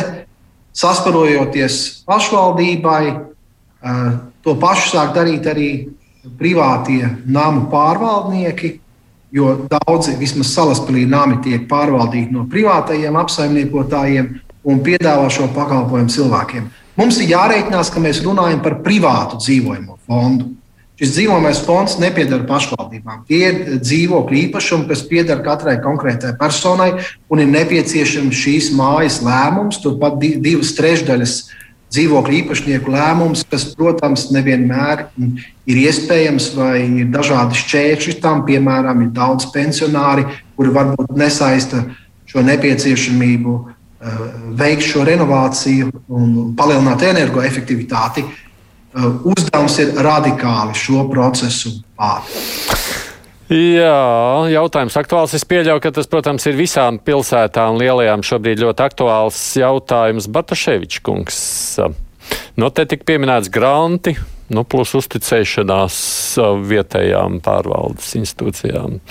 [0.73, 4.11] sasparojoties pašvaldībai, eh,
[4.43, 5.71] to pašu sāk darīt arī
[6.37, 8.79] privātie namu pārvaldnieki,
[9.31, 16.69] jo daudzi, vismaz salaspēlī, nami tiek pārvaldīti no privātajiem apsaimniekotājiem un piedāvā šo pakalpojumu cilvēkiem.
[16.99, 20.51] Mums ir jārēķinās, ka mēs runājam par privātu dzīvojamo fondu.
[21.01, 23.23] Šis dzīvojamais fonds nepiedara pašvaldībām.
[23.25, 26.91] Tie ir dzīvokļu īpašumi, kas pieder katrai konkrētai personai,
[27.25, 29.79] un ir nepieciešams šīs mājas lēmums.
[29.81, 31.33] Turpat divas trešdaļas
[31.91, 38.45] dzīvokļu īpašnieku lēmums, kas, protams, nevienmēr ir iespējams, vai ir dažādi šķēršļi tam.
[38.45, 41.81] Piemēram, ir daudz pensionāri, kuri varbūt nesaista
[42.29, 44.23] šo nepieciešamību eh,
[44.61, 48.29] veikt šo renovāciju un palielināt energoefektivitāti.
[48.91, 53.07] Eh, uzdevums ir radikāli šo procesu pātrināt.
[53.51, 55.33] Jā, jautājums aktuāls.
[55.35, 60.29] Es pieļauju, ka tas, protams, ir visām pilsētām lielajām šobrīd ļoti aktuāls jautājums.
[60.31, 61.39] Bartaševičs kungs.
[62.55, 64.15] No te tik pieminēts granti,
[64.55, 65.97] nu, plus uzticēšanās
[66.71, 69.01] vietējām pārvaldes institūcijām.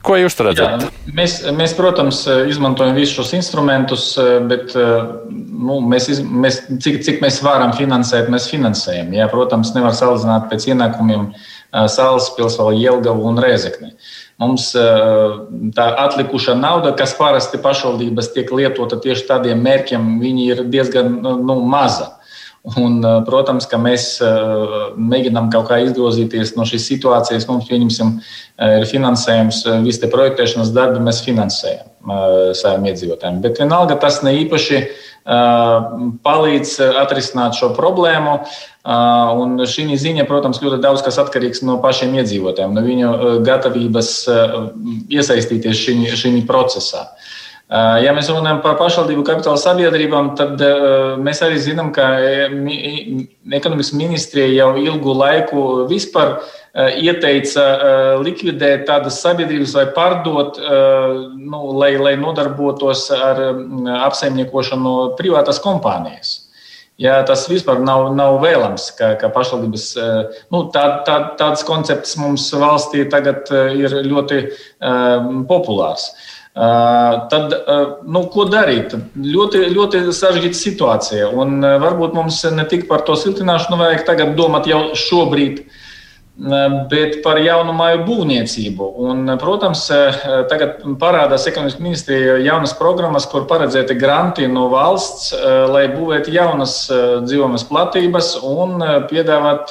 [0.00, 0.84] Ko jūs redzat?
[0.86, 4.04] Jā, mēs, mēs, protams, izmantojam visus šos instrumentus,
[4.48, 9.12] bet nu, mēs, mēs, cik, cik mēs varam finansēt, mēs finansējam.
[9.18, 11.28] Jā, protams, nevar salīdzināt pēc ienākumiem
[11.70, 13.92] Salaspilsnu, Jelgavu un Rēzekni.
[14.40, 14.70] Mums
[15.76, 20.08] tā atlikušā nauda, kas parasti pašvaldības tiek lietota tieši tādiem mērķiem,
[20.46, 22.14] ir diezgan nu, maza.
[22.60, 24.18] Un, protams, ka mēs
[25.00, 27.46] mēģinām kaut kā izgrozīties no šīs situācijas.
[27.48, 28.10] Mums, pieņemsim,
[28.76, 31.88] ir finansējums, visi projektēšanas darbi mēs finansējam
[32.56, 33.40] saviem iedzīvotājiem.
[33.44, 34.82] Bet vienalga tas ne īpaši
[36.24, 38.38] palīdz atrisināt šo problēmu.
[39.40, 43.10] Un šī ziņa, protams, ļoti daudz kas atkarīgs no pašiem iedzīvotājiem, no viņu
[43.44, 44.14] gatavības
[45.08, 45.84] iesaistīties
[46.22, 47.08] šī procesā.
[47.70, 50.58] Ja mēs runājam par pašvaldību kapitāla sabiedrībām, tad
[51.22, 52.08] mēs arī zinām, ka
[53.54, 56.40] ekonomikas ministrija jau ilgu laiku vispār
[56.98, 57.66] ieteica
[58.26, 60.58] likvidēt tādas sabiedrības vai pārdot,
[61.38, 63.38] nu, lai, lai nodarbotos ar
[64.08, 66.32] apsaimniekošanu privātās kompānijas.
[67.00, 69.86] Ja, tas vispār nav, nav vēlams, ka, ka pašvaldības
[70.50, 76.10] nu, tā, tā, tāds koncepts mums valstī tagad ir ļoti uh, populārs.
[76.10, 77.52] Uh, Tad,
[78.10, 78.96] nu, ko darīt?
[79.14, 81.28] Ļoti, ļoti sarežģīta situācija.
[81.30, 85.62] Un varbūt mums ne tik par to siltināšanu vajag tagad domāt jau šobrīd,
[86.90, 88.90] bet par jaunu māju būvniecību.
[89.06, 89.84] Un, protams,
[90.50, 95.30] tagad parādās ekonomikas ministrija jaunas programmas, kur paredzēti granti no valsts,
[95.70, 96.80] lai būvētu jaunas
[97.28, 98.80] dzīvojamas platības un
[99.12, 99.70] piedāvāt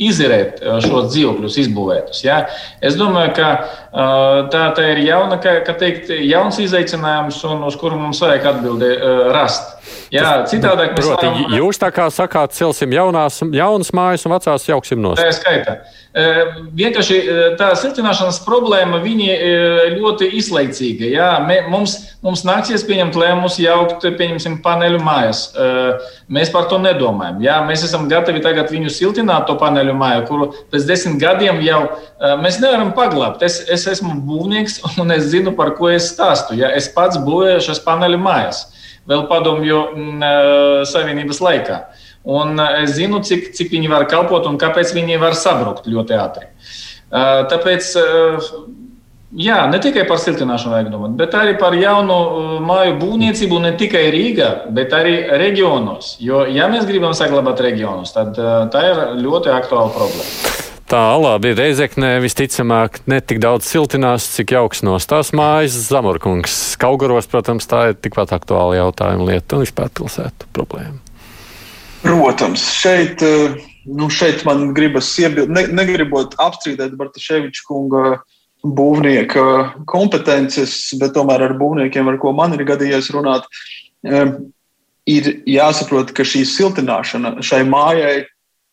[0.00, 2.22] izirēt šos dzīvokļus, izbūvētus.
[2.24, 2.38] Ja?
[2.80, 3.48] Es domāju, ka
[3.92, 8.90] tā, tā ir jauna, ka, ka teikt, jauns izaicinājums, un uz kuru mums vajag atbildi
[9.34, 9.76] rast.
[10.10, 11.54] Jā, citādāk mēs Proti, varam...
[11.54, 15.14] Jūs tā kā sakāt, celsim jaunās, jaunas mājas un vecās jauksim no.
[15.18, 15.76] Tā ir skaita.
[16.74, 17.16] Vienkārši
[17.58, 18.98] tā siltināšanas problēma
[19.94, 21.06] ļoti izlaicīga.
[21.14, 21.28] Jā,
[21.70, 21.94] mums,
[22.26, 25.44] mums nāksies pieņemt lēmumus jaukt, pieņemsim, paneļu mājas.
[26.30, 27.38] Mēs par to nedomājam.
[27.46, 31.84] Jā, mēs esam gatavi tagad viņu siltināt, to paneļu māju, kuru pēc desmit gadiem jau
[32.42, 33.46] mēs nevaram paglābt.
[33.46, 36.58] Es, es esmu būvnieks un es zinu, par ko es stāstu.
[36.58, 38.66] Jā, es pats būvēju šīs paneļu mājas
[39.08, 40.26] vēl padomju mm,
[40.90, 41.80] savienības laikā.
[42.30, 46.50] Un es zinu, cik, cik viņi var kalpot un kāpēc viņi var sabrukt ļoti ātri.
[47.10, 47.88] Tāpēc,
[49.40, 52.20] jā, ne tikai par siltināšanu vajag domāt, bet arī par jaunu
[52.68, 56.18] māju būvniecību ne tikai Rīgā, bet arī reģionos.
[56.22, 58.36] Jo, ja mēs gribam saglabāt reģionus, tad
[58.70, 60.69] tā ir ļoti aktuāla problēma.
[60.90, 66.56] Tā labi, Reizeknē visticamāk ne tik daudz siltinās, cik jauks nostās mājas Zamorkungs.
[66.82, 70.98] Kaugaros, protams, tā ir tikpat aktuāla jautājuma lieta un vispār pilsētu problēma.
[72.02, 73.54] Protams, šeit, eh,
[73.86, 78.18] nu šeit man gribas iebilst, ne, negribot apstrīdēt Bartaševiča kunga
[78.66, 83.46] būvnieka kompetences, bet tomēr ar būvniekiem, ar ko man ir gadījies runāt,
[84.02, 84.34] eh,
[85.06, 88.24] ir jāsaprot, ka šī siltināšana šai mājai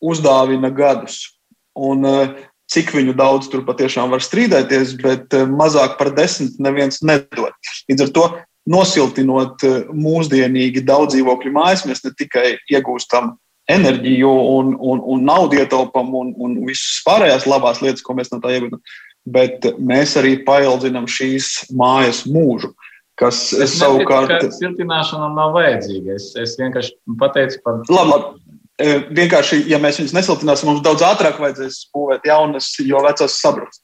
[0.02, 1.37] uzdāvina gadus
[1.78, 2.36] Un, eh,
[2.72, 7.56] cik viņu daudz tur patiešām var strīdēties, bet eh, mazāk par desmit neviens nedod.
[7.90, 8.28] Līdz ar to
[8.68, 13.36] nosiltinot eh, mūsdienīgi daudz dzīvokļu mājas, mēs ne tikai iegūstam
[13.72, 18.40] enerģiju un, un, un naudu ietaupām un, un visas pārējās labās lietas, ko mēs no
[18.44, 18.84] tā iegūstam,
[19.28, 22.74] bet mēs arī paildzinām šīs mājas mūžu.
[23.18, 24.44] Kas es savukārt.
[24.54, 26.20] Siltināšana nav vajadzīga.
[26.20, 27.80] Es, es vienkārši pateicu par.
[27.90, 28.47] Labi, labi.
[28.78, 33.82] Vienkārši, ja mēs viņus nesiltināsim, mums daudz ātrāk vajadzēs būvēt jaunas, jo vecās sabruks.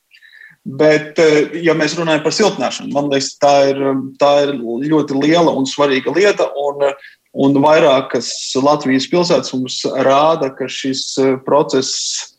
[0.64, 1.18] Bet,
[1.60, 3.82] ja mēs runājam par siltināšanu, man liekas, tā ir,
[4.22, 6.48] tā ir ļoti liela un svarīga lieta.
[6.56, 6.86] Un,
[7.34, 8.30] un vairākas
[8.62, 11.04] Latvijas pilsētas mums rāda, ka šis
[11.44, 12.30] process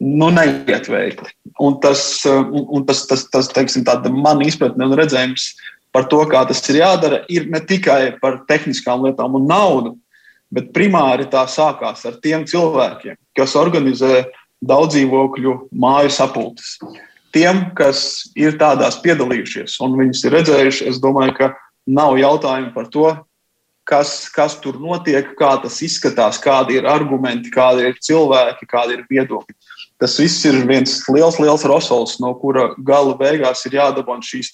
[0.00, 1.32] nu, neiet veikli.
[1.60, 3.86] Un tas, un, un tas, tas, tas teiksim,
[4.18, 5.52] man izpratne un redzējums
[5.94, 9.96] par to, kā tas ir jādara, ir ne tikai par tehniskām lietām un naudu,
[10.54, 14.26] bet primāri tā sākās ar tiem cilvēkiem, kas organizē
[14.66, 16.76] daudzdzīvokļu māju sapulces.
[17.34, 21.52] Tiem, kas ir tādās piedalījušies un viņus ir redzējuši, es domāju, ka
[21.86, 23.12] nav jautājumu par to,
[23.90, 29.06] kas, kas tur notiek, kā tas izskatās, kādi ir argumenti, kādi ir cilvēki, kādi ir
[29.10, 29.56] viedokļi.
[30.00, 34.52] Tas viss ir viens liels, liels rosols, no kura gala beigās ir jādabūna šīs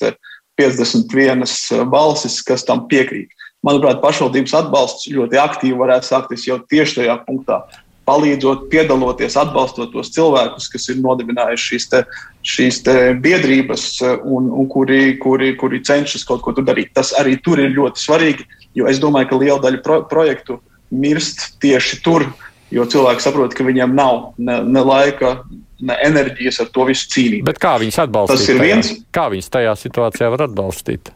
[0.57, 1.45] 51
[1.93, 3.33] balsis, kas tam piekrīt.
[3.66, 7.64] Manuprāt, pašvaldības atbalsts ļoti aktīvi varētu sākties jau tieši tajā punktā
[8.07, 12.02] palīdzot, piedaloties, atbalstot tos cilvēkus, kas ir nodibinājuši šīs, te,
[12.46, 13.88] šīs te biedrības
[14.22, 16.92] un, un kuri, kuri, kuri cenšas kaut ko darīt.
[16.96, 18.46] Tas arī tur ir ļoti svarīgi,
[18.79, 20.61] jo es domāju, ka liela daļa pro, projektu
[20.94, 22.29] mirst tieši tur,
[22.70, 25.40] jo cilvēki saprot, ka viņiem nav ne, ne laika,
[25.83, 27.44] ne enerģijas ar to visu cīnīt.
[27.46, 28.38] Bet kā viņus atbalstīt?
[28.38, 28.94] Tas ir viens.
[28.94, 31.11] Tajā, kā viņus tajā situācijā var atbalstīt?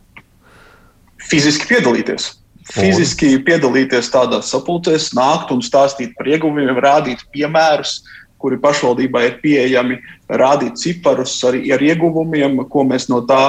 [1.31, 2.33] Fiziski piedalīties
[2.75, 8.01] fiziski piedalīties tādās sapulcēs, nākt un stāstīt par ieguvumiem, rādīt piemērus,
[8.41, 9.99] kuri pašvaldībai ir pieejami,
[10.41, 13.43] rādīt ciparus arī ar ieguvumiem, ko mēs no tā,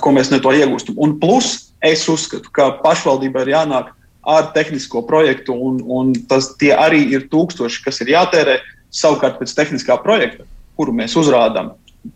[0.00, 0.96] ko mēs no tā iegūstam.
[0.96, 3.92] Un plus es uzskatu, ka pašvaldībai ir jānāk
[4.28, 8.58] ar tehnisko projektu, un, un tas arī ir tūkstoši, kas ir jātērē.
[8.88, 10.46] Savukārt pēc tehniskā projekta,
[10.78, 11.74] kuru mēs uzrādām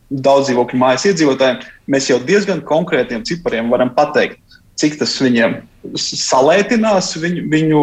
[0.08, 1.58] daudz dzīvokļu mājas iedzīvotājiem,
[1.90, 4.38] mēs jau diezgan konkrētiem cipariem varam pateikt,
[4.80, 5.60] cik tas viņiem
[5.98, 7.82] salētinās viņu, viņu,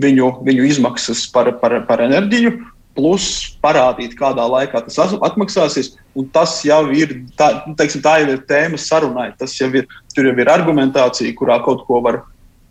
[0.00, 2.54] viņu, viņu izmaksas par, par, par enerģiju,
[2.96, 5.94] plus parādīt, kādā laikā tas atmaksāsies.
[6.34, 9.30] Tas jau ir, tā, teiksim, tā jau ir tēma sarunai.
[9.38, 12.22] Tas jau ir, tur jau ir argumentācija, kurā kaut ko var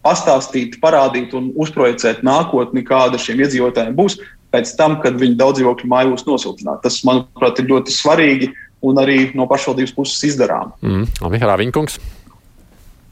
[0.06, 4.20] pastāstīt, parādīt un uzprojicēt nākotni, kāda šiem iedzīvotājiem būs
[4.52, 6.84] pēc tam, kad viņi daudz dzīvokļu māju būs nosiltināti.
[6.86, 8.52] Tas, manuprāt, ir ļoti svarīgi
[8.86, 10.74] un arī no pašvaldības puses izdarām.
[10.84, 12.00] Mm, labi, Rāviņkungs.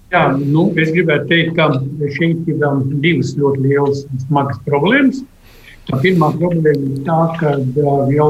[0.09, 1.67] Jā, nu, es gribētu teikt, ka
[2.15, 5.19] šeit ir um, divas ļoti lielas un smagas problēmas.
[5.85, 8.29] Tā pirmā problēma ir tā, ka uh, jau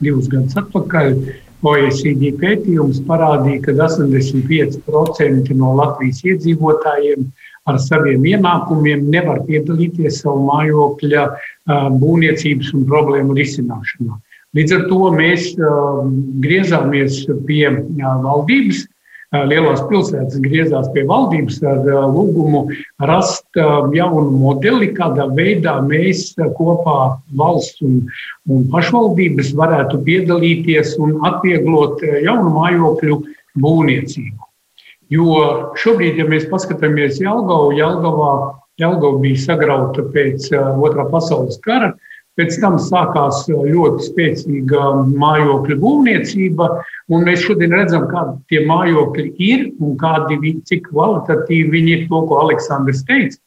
[0.00, 1.18] divus gadus atpakaļ
[1.60, 7.26] OECD pētījums parādīja, ka 85% no Latvijas iedzīvotājiem
[7.68, 14.16] ar saviem ienākumiem nevar piedalīties savu mājokļa uh, būvniecības un problēmu risināšanā.
[14.56, 16.00] Līdz ar to mēs uh,
[16.40, 17.66] griezāmies pie
[18.00, 18.86] valdības
[19.30, 22.64] lielās pilsētas griezās pie valdības ar lūgumu
[23.06, 28.00] rast jaunu modeli, kādā veidā mēs kopā valsts un,
[28.50, 33.20] un pašvaldības varētu piedalīties un atvieglot jaunu mājokļu
[33.60, 34.46] būvniecību.
[35.10, 35.44] Jo
[35.78, 38.34] šobrīd, ja mēs paskatāmies Jelgavu, Jelgavā,
[38.78, 41.94] Jelgava bija sagrauta pēc otrā pasaules kara,
[42.38, 46.68] Pēc tam sākās ļoti spēcīga mājokļu būvniecība,
[47.10, 50.38] un mēs šodien redzam, kādi tie mājokļi ir un kādi,
[50.68, 52.04] cik kvalitatīvi viņi ir.
[52.10, 53.38] To, ko Aleksandrs teica,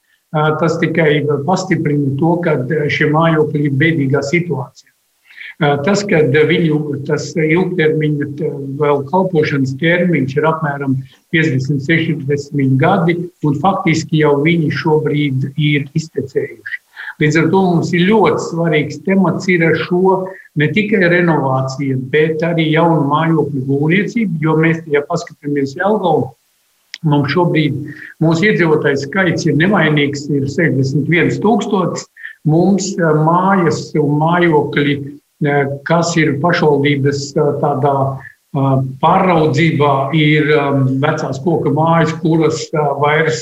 [0.60, 2.58] tas tikai pastiprina to, ka
[2.91, 4.91] šie mājokļi ir bēdīgā situācijā.
[5.86, 6.19] Tas, ka
[6.50, 8.30] viņu ilgtermiņa
[8.80, 10.96] vēl kalpošanas termiņš ir apmēram
[11.36, 16.83] 50, 60 gadi, un faktiski jau viņi šobrīd ir iztecējuši.
[17.21, 20.15] Līdz ar to mums ir ļoti svarīgs temats ir ar šo
[20.60, 26.32] ne tikai renovāciju, bet arī jaunu mājokļu būvniecību, jo mēs, ja paskatāmies Jelgavu,
[27.10, 27.78] mums šobrīd
[28.23, 32.08] mūsu iedzīvotāju skaits ir nemainīgs, ir 61 tūkstotis.
[32.49, 34.95] Mums eh, mājas un mājokļi,
[35.47, 37.97] eh, kas ir pašvaldības eh, tādā
[38.54, 40.52] pāraudzībā, ir
[41.02, 42.67] vecās koka mājas, kuras
[43.02, 43.39] vairs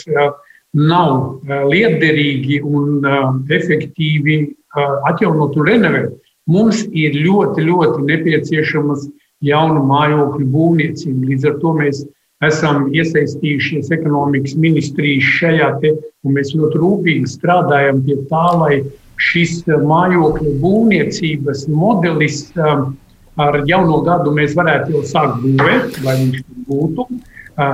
[0.77, 6.15] nav eh, lietderīgi un eh, efektīvi eh, atjaunot un renovēt.
[6.51, 9.05] Mums ir ļoti, ļoti nepieciešamas
[9.45, 11.27] jaunu mājokļu būvniecība.
[11.31, 12.01] Līdz ar to mēs
[12.45, 15.93] esam iesaistījušies ekonomikas ministrijas šajā te,
[16.25, 18.81] un mēs ļoti rūpīgi strādājam pie tā, lai
[19.21, 27.05] šis mājokļu būvniecības modelis ar jauno gadu mēs varētu jau sākt būvēt, lai viņš būtu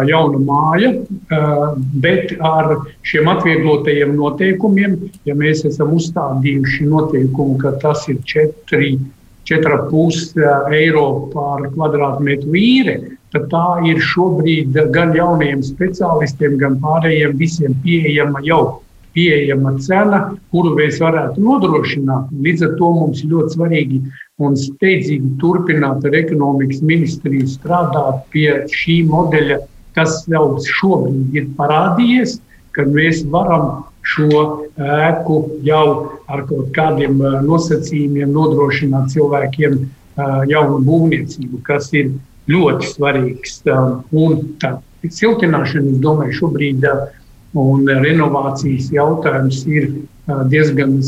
[0.09, 0.93] jauna māja,
[2.03, 2.73] bet ar
[3.07, 4.97] šiem atvieglotajiem noteikumiem,
[5.27, 8.97] ja mēs esam uzstādījuši noteikumu, ka tas ir 4,
[9.47, 12.97] 4,5 eiro par kvadrātmetru īre,
[13.35, 18.81] tad tā ir šobrīd gan jaunajiem speciālistiem, gan pārējiem visiem pieejama jau
[19.17, 20.19] pieejama cena,
[20.53, 22.29] kuru mēs varētu nodrošināt.
[22.45, 24.01] Līdz ar to mums ļoti svarīgi
[24.45, 29.57] un steidzīgi turpināt ar ekonomikas ministriju strādāt pie šī modeļa,
[29.97, 32.37] kas jau šobrīd ir parādījies,
[32.77, 34.41] kad mēs varam šo
[34.77, 35.37] ēku
[35.67, 35.85] jau
[36.29, 39.79] ar kaut kādiem nosacījumiem nodrošināt cilvēkiem
[40.49, 42.13] jaunu būvniecību, kas ir
[42.51, 43.61] ļoti svarīgs.
[44.15, 46.85] Un tā, siltināšana, es domāju, šobrīd
[47.57, 49.89] un renovācijas jautājums ir
[50.51, 50.99] diezgan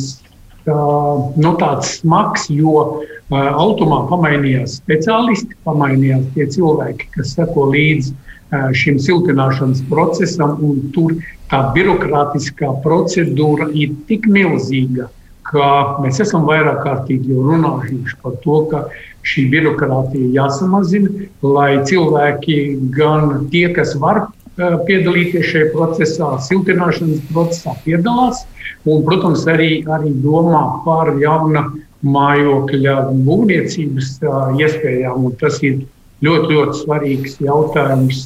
[0.70, 8.16] nu, tāds smags, jo automā pamainījās speciālisti, pamainījās tie cilvēki, kas seko līdzi
[8.50, 11.16] šim siltināšanas procesam, un tur
[11.52, 15.10] tā birokrātiskā procedūra ir tik milzīga,
[15.50, 15.68] ka
[16.04, 18.84] mēs esam vairāk kārtīgi jau runājuši par to, ka
[19.26, 22.60] šī birokrātija jāsamazina, lai cilvēki,
[22.96, 24.28] gan tie, kas var
[24.60, 28.44] piedalīties šajā procesā, siltināšanas procesā, piedalās,
[28.86, 31.64] un, protams, arī, arī domā par jaunu
[32.06, 32.96] mājokļa
[33.28, 34.12] būvniecības
[34.60, 35.30] iespējām.
[35.40, 35.82] Tas ir
[36.26, 38.22] ļoti, ļoti svarīgs jautājums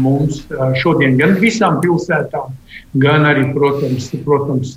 [0.00, 0.42] mums
[0.80, 2.54] šodien gan visām pilsētām,
[3.02, 4.74] gan arī, protams, protams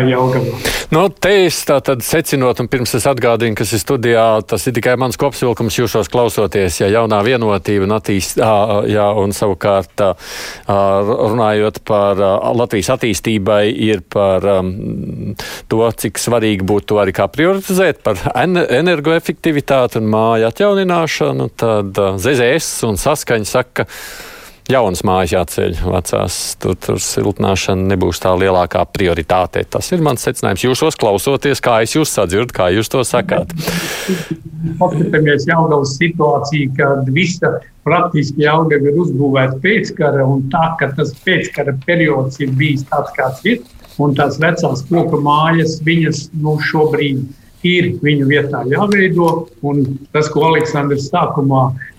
[0.00, 0.56] Jelgavā.
[0.92, 4.74] Nu, te es tā tad secinot, un pirms es atgādinu, kas ir studijā, tas ir
[4.76, 10.04] tikai mans kopsvilkums jūsos klausoties, ja jaunā vienotība un attīst, jā, un savukārt
[10.68, 12.20] runājot par
[12.56, 14.72] Latvijas attīstībai, ir par um,
[15.72, 22.88] to, cik svarīgi būtu to arī kā prioritizēt, par energoefektivitāti un māju atjaunināšanu, tad ZZS
[22.90, 24.31] un saskaņa saka, ka
[24.70, 29.64] jaunas mājas jāceļ, vecās tur, tur siltināšana nebūs tā lielākā prioritāte.
[29.68, 30.64] Tas ir mans secinājums.
[30.66, 33.52] Jūsos klausoties, kā es jūs sadzirdu, kā jūs to sakāt.
[34.78, 37.56] Paskatāmies Jaungavas situāciju, kad visa
[37.86, 43.46] praktiski Jaungava ir uzbūvēta pēckara un tā, ka tas pēckara periods ir bijis tāds, kāds
[43.48, 43.62] ir.
[44.00, 47.26] Un tās vecās koku mājas, viņas nu, šobrīd
[47.66, 49.48] ir viņu vietā jāveido.
[49.66, 49.84] Un
[50.14, 51.91] tas, ko Aleksandrs sākumā teica,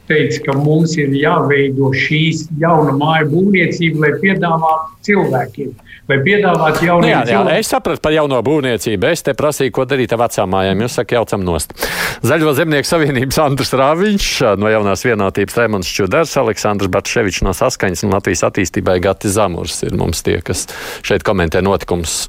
[0.44, 5.72] ka mums ir jāveido šīs jauna māju būvniecība, lai piedāvātu cilvēkiem.
[6.12, 9.08] Lai piedāvātu jaunu nu, jā, jā, es sapratu par jauno būvniecību.
[9.08, 10.84] Es te prasīju, ko darīt ar vecām mājām.
[10.84, 11.72] Jūs sakat, jaucam nost.
[12.28, 14.30] Zaļo zemnieku savienības Andris Rāviņš,
[14.60, 19.96] no jaunās vienotības Raimons Čudars, Aleksandrs Batševičs no saskaņas un Latvijas attīstībai Gati Zamurs ir
[19.96, 20.68] mums tie, kas
[21.08, 22.26] šeit komentē notikumus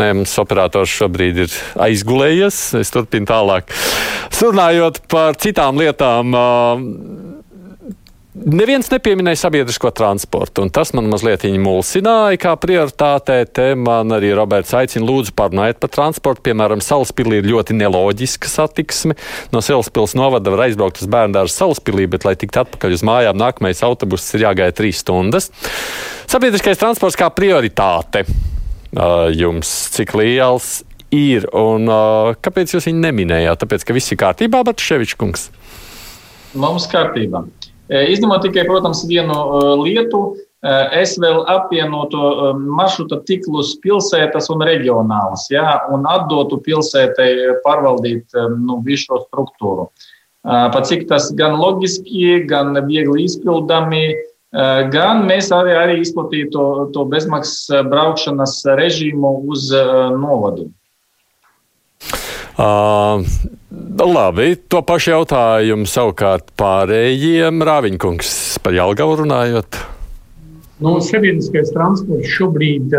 [0.00, 2.60] Nē, mums operators šobrīd ir aizgulējies.
[2.80, 3.70] Es turpinu tālāk.
[4.44, 6.34] Runājot par citām lietām.
[8.34, 13.36] Neviens nepieminēja sabiedrisko transportu, un tas man mazliet mulsināja kā prioritātē.
[13.46, 16.42] Te man arī Roberts aicina, lūdzu, parunājiet par transportu.
[16.50, 19.16] Piemēram, Salaspīlī ir ļoti neloģiska satiksme.
[19.54, 23.38] No Salaspils novada var aizbraukt uz bērnu dārzu Salaspīlī, bet, lai tiktu atpakaļ uz mājām,
[23.38, 25.48] nākamais autobuss ir jāgaida trīs stundas.
[26.26, 28.26] Sabiedriskais transports kā prioritāte
[29.34, 30.82] jums, cik liels
[31.14, 31.88] ir un
[32.44, 33.60] kāpēc jūs viņu neminējāt?
[33.62, 35.48] Tāpēc, ka viss ir kārtībā, bet Ševičs kungs.
[36.54, 37.44] Mums kārtībā.
[37.90, 39.34] Izņemot tikai, protams, vienu
[39.82, 40.22] lietu,
[40.96, 49.10] es vēl apvienotu maršruta ciklus pilsētas un reģionālas, ja, un atdotu pilsētai pārvaldīt nu, visu
[49.10, 49.90] šo struktūru.
[50.44, 56.64] Pat cik tas gan loģiski, gan viegli izpildami, Eh, gan mēs arī, arī izplatītu to,
[56.94, 60.68] to bezmaksas eh, braukšanas režīmu uz eh, novadu.
[62.54, 63.24] Uh,
[63.98, 68.30] labi, to pašu jautājumu savukārt pārējiem Rāviņkungs
[68.62, 69.80] par Jelgavu runājot.
[70.84, 72.94] Nu, sabiedriskais transports šobrīd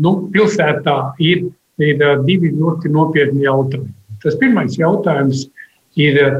[0.00, 1.44] nu, pilsētā ir,
[1.82, 3.92] ir divi ļoti nopietni jautājumi.
[4.24, 5.65] Tas pirmais jautājums ir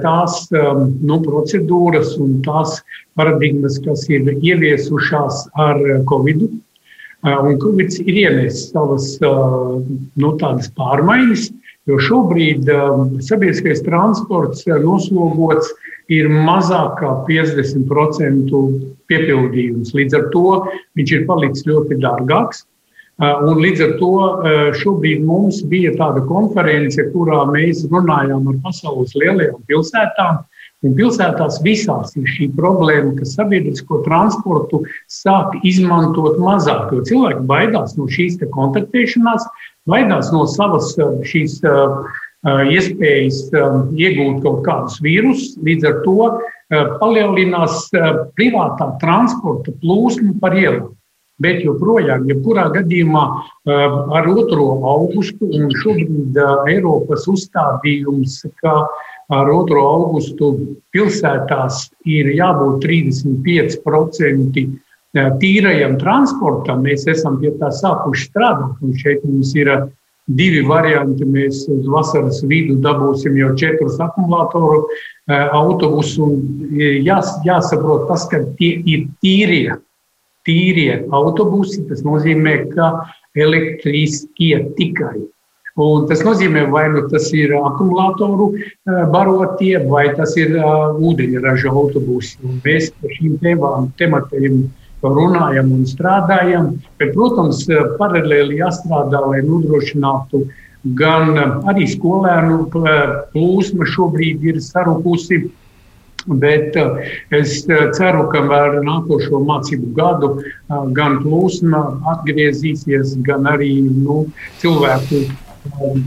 [0.03, 2.81] tās nu, procedūras un tās
[3.17, 5.81] paradigmas, kas ir ieviesušās ar
[6.11, 6.47] Covid.
[7.27, 10.35] Un Covid ir ienesis savas nu,
[10.77, 11.49] pārmaiņas,
[11.89, 12.69] jo šobrīd
[13.25, 15.73] sabiedriskais transports noslogots
[16.13, 18.63] ir mazāk kā 50%
[19.11, 19.93] piepildījums.
[19.97, 20.47] Līdz ar to
[20.99, 22.65] viņš ir palicis ļoti dārgāks.
[23.17, 24.11] Un līdz ar to
[24.77, 30.43] šobrīd mums bija tāda konference, kurā mēs runājām ar pasaules lielajām pilsētām,
[30.85, 37.97] Un pilsētās visās ir šī problēma, ka sabiedrisko transportu sāk izmantot mazāk, jo cilvēki baidās
[37.97, 39.47] no šīs kontaktēšanās,
[39.89, 41.63] baidās no savas eh, šīs
[42.47, 43.39] iespējas
[43.99, 45.57] iegūt kaut kādus vīrusus.
[45.67, 46.29] Līdz ar to
[47.01, 47.89] palielinās
[48.37, 50.93] privātā transporta plūsma par ielām.
[51.43, 53.25] Bet joprojām, jebkurā gadījumā,
[53.69, 54.69] ar 2.
[54.89, 56.39] augustu un šobrīd
[56.73, 58.79] Eiropas uzstādījums, ka
[59.29, 59.83] ar 2.
[59.83, 60.53] augustu
[60.95, 66.85] pilsētās ir jābūt 35% eh, tīrajam transportam.
[66.87, 68.77] Mēs esam pie tā sākuši strādāt.
[68.83, 69.87] Un šeit mums ir eh,
[70.27, 71.27] divi varianti.
[71.27, 76.39] Mēs uz vasaras vidu dabūsim jau četrus akumulātoru eh, autobusus.
[77.03, 79.81] Jās, jāsaprot tas, ka tie ir tīrie,
[80.47, 81.85] tīrie autobusi.
[81.91, 82.93] Tas nozīmē, ka
[83.37, 85.27] elektriskie tikai.
[85.77, 88.49] Un tas nozīmē, vai nu tas ir akumulātoru
[89.13, 92.39] barotie, vai tas ir ūdeņraža autobusi.
[92.49, 94.63] Un mēs par šīm tēmām, tematiem
[95.05, 96.71] runājam un strādājam.
[96.97, 97.67] Bet, protams,
[98.01, 100.47] paralēli jāstrādā, lai nodrošinātu
[100.97, 101.37] gan
[101.69, 105.45] arī skolēnu plūsma šobrīd ir sarukusi.
[106.27, 106.75] Bet
[107.35, 110.33] es ceru, ka ar nākošo mācību gadu
[110.97, 111.83] gan plūsma
[112.17, 114.25] atgriezīsies, gan arī nu,
[114.63, 115.25] cilvēku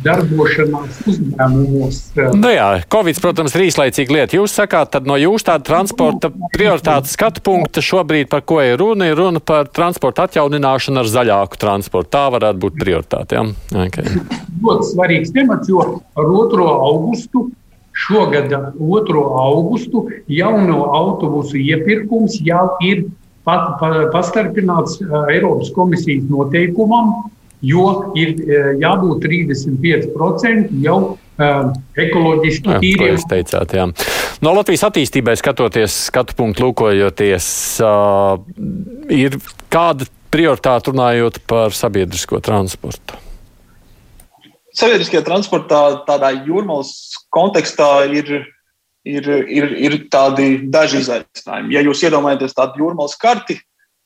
[0.04, 2.00] darbošanās uzņēmumos.
[2.40, 4.38] Nu jā, Covid, protams, ir īslaicīga lieta.
[4.40, 9.10] Jūs sakāt, tad no jūsu tāda transporta prioritātes skatu punkta šobrīd par ko ir runa?
[9.10, 12.12] Ir runa par transporta atjaunināšanu ar zaļāku transportu.
[12.16, 13.40] Tā varētu būt prioritāte.
[13.40, 13.46] Ja?
[13.88, 14.20] Okay.
[14.64, 16.70] Ļoti svarīgs temats, jo ar 2.
[16.70, 17.50] augustu
[18.08, 19.24] šogad 2.
[19.44, 23.08] augustu jauno autobusu iepirkums jau ir
[23.48, 25.00] pat, pa, pastarpināts
[25.32, 27.14] Eiropas komisijas noteikumam,
[27.66, 27.86] jo
[28.20, 33.18] ir e, jābūt 35% jau uh, ekoloģiski tīriem.
[33.18, 33.88] Jūs teicāt, jā.
[34.46, 37.50] No Latvijas attīstībai skatoties, skatu punktu lūkojoties,
[37.84, 38.40] uh,
[39.12, 39.36] ir
[39.74, 43.20] kāda prioritāte runājot par sabiedrisko transportu?
[44.78, 46.92] Sabiedriskajā transportā, tādā jūrmālas
[47.34, 48.44] kontekstā, ir,
[49.08, 51.74] ir, ir, ir tādi daži izaicinājumi.
[51.74, 53.58] Ja jūs iedomājaties tādu jūrmālas karti,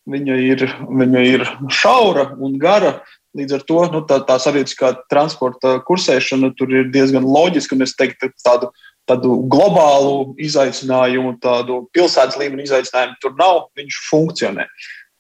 [0.09, 2.97] viņa ir, viņa ir šaura un gara,
[3.33, 7.79] Līdz ar to nu, tā, tā sabiedriskā transporta kursēšana tur ir diezgan loģiska.
[7.81, 8.69] Es teiktu, tādu,
[9.09, 13.63] tādu globālu izaicinājumu, tādu pilsētas līmeņa izaicinājumu tur nav.
[13.79, 14.67] Viņš funkcionē.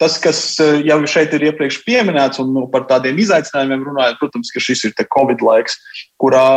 [0.01, 4.49] Tas, kas eh, jau šeit ir iepriekš pieminēts, un nu, par tādiem izaicinājumiem runājot, protams,
[4.51, 5.77] ka šis ir Covid laiks,
[6.21, 6.47] kurā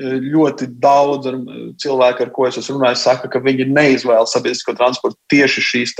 [0.00, 1.36] eh, ļoti daudz ar
[1.82, 5.94] cilvēku, ar ko es esmu runājis, saka, ka viņi neizvēlas sabiedrisko transportu tieši šīs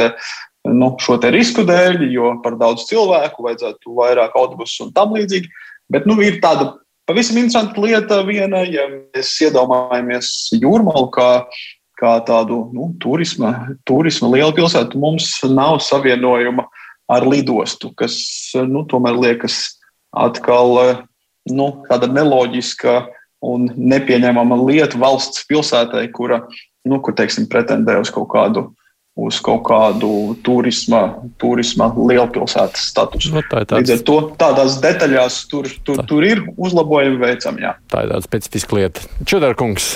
[0.73, 5.53] nu, šo risku dēļ, jo par daudz cilvēku vajadzētu vairāk autobusu un tam līdzīgi.
[5.93, 6.73] Bet nu, ir tāda
[7.07, 11.31] pavisam interesanta lieta, viena, ja mēs iedomājamies jūrmālu kā,
[12.01, 13.53] kā tādu nu, turisma,
[13.87, 16.67] turisma lielu pilsētu, mums nav savienojuma
[17.13, 18.17] ar lidostu, kas
[18.67, 19.61] nu, tomēr liekas
[20.17, 20.75] atkal
[21.51, 22.97] nu, tāda neloģiska
[23.47, 26.43] un nepieņemama lieta valsts pilsētai, kura,
[26.89, 28.71] nu, kur, teiksim, pretendē uz kaut kādu
[29.17, 31.01] uz kaut kādu turisma,
[31.41, 33.33] turisma lielpilsētas statusu.
[33.33, 33.81] Nu, tā tāds...
[33.81, 36.05] Līdz ar to tādās detaļās tur, tur, tā.
[36.11, 37.65] tur ir uzlabojumi veicami.
[37.65, 37.73] Jā.
[37.93, 39.07] Tā ir tāda specifiska lieta.
[39.25, 39.89] Čudarkungs,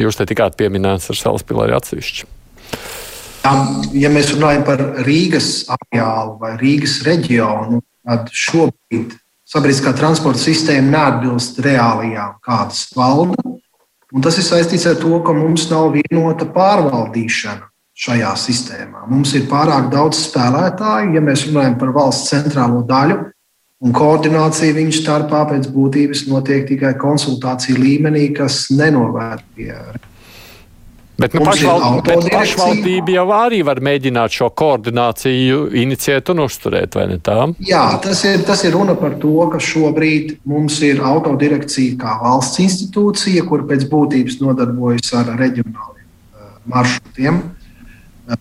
[0.00, 2.28] jūs te tikāt pieminēts ar Salaspilsētu atsevišķi.
[3.44, 9.12] Ja mēs runājam par Rīgas areālu vai Rīgas reģionu, tad šobrīd
[9.44, 13.36] sabiedriskā transporta sistēma neatbilst reālajām, kādas valda.
[14.24, 19.04] Tas ir saistīts ar to, ka mums nav vienota pārvaldīšana šajā sistēmā.
[19.10, 23.20] Mums ir pārāk daudz spēlētāju, ja mēs runājam par valsts centrālo daļu,
[23.84, 29.76] un koordinācija viņu starpā pēc būtības notiek tikai konsultāciju līmenī, kas nenovērt pie.
[31.14, 37.04] Bet, nu, pašval, bet pašvaldība jau arī var mēģināt šo koordināciju inicijēt un uzturēt, vai
[37.12, 37.36] ne tā?
[37.62, 42.58] Jā, tas ir, tas ir runa par to, ka šobrīd mums ir autodirekcija kā valsts
[42.64, 47.38] institūcija, kur pēc būtības nodarbojas ar reģionāliem uh, maršrutiem.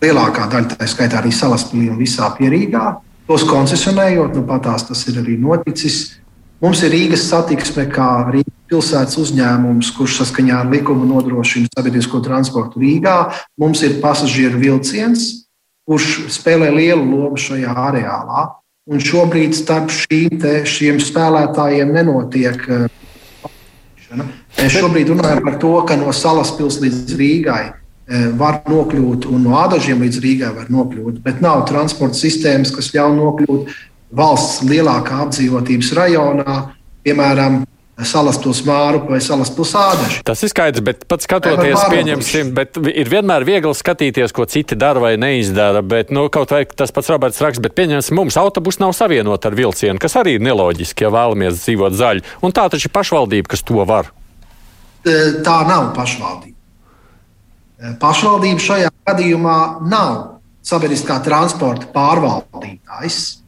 [0.02, 2.88] Lielākā daļa, tā skaitā arī salaspīlī un visā pierīgā.
[3.30, 6.18] Tos koncesionējot, nu patās tas ir arī noticis.
[6.64, 12.82] Mums ir Rīgas satiksme, kā Rīgas pilsētas uzņēmums, kurš saskaņā ar likumu nodrošina sabiedrisko transportu
[12.82, 13.18] Rīgā.
[13.62, 15.46] Mums ir pasažieru vilciens,
[15.86, 18.48] kurš spēlē lielu lomu šajā areālā.
[18.90, 22.68] Un šobrīd starp te, šiem spēlētājiem nenotiek.
[22.68, 22.90] Eh,
[24.58, 27.64] Mēs šobrīd runājam par to, ka no Salaspils līdz Rīgai
[28.04, 32.92] E, var nokļūt, un no ādažiem līdz Rīgai var nokļūt, bet nav transporta sistēmas, kas
[32.92, 33.70] ļauj nokļūt
[34.20, 36.58] valsts lielākā apdzīvotības rajonā,
[37.08, 37.62] piemēram,
[38.02, 40.24] salas pilsmāru vai salas pilsādašu.
[40.26, 45.04] Tas ir skaidrs, bet pats skatoties, pieņemsim, bet ir vienmēr viegli skatīties, ko citi dara
[45.04, 45.84] vai neizdara.
[45.86, 49.58] Bet, nu, kaut vai tas pats Roberts raksta, bet pieņemsim, mums autobus nav savienot ar
[49.58, 52.26] vilcienu, kas arī ir neloģiski, ja vēlamies dzīvot zaļi.
[52.42, 54.10] Un tā taču ir pašvaldība, kas to var.
[55.06, 55.16] E,
[55.46, 56.58] tā nav pašvaldība.
[58.02, 59.58] Pašvaldība šajā gadījumā
[59.92, 63.43] nav sabiedriskā transporta pārvaldītājs.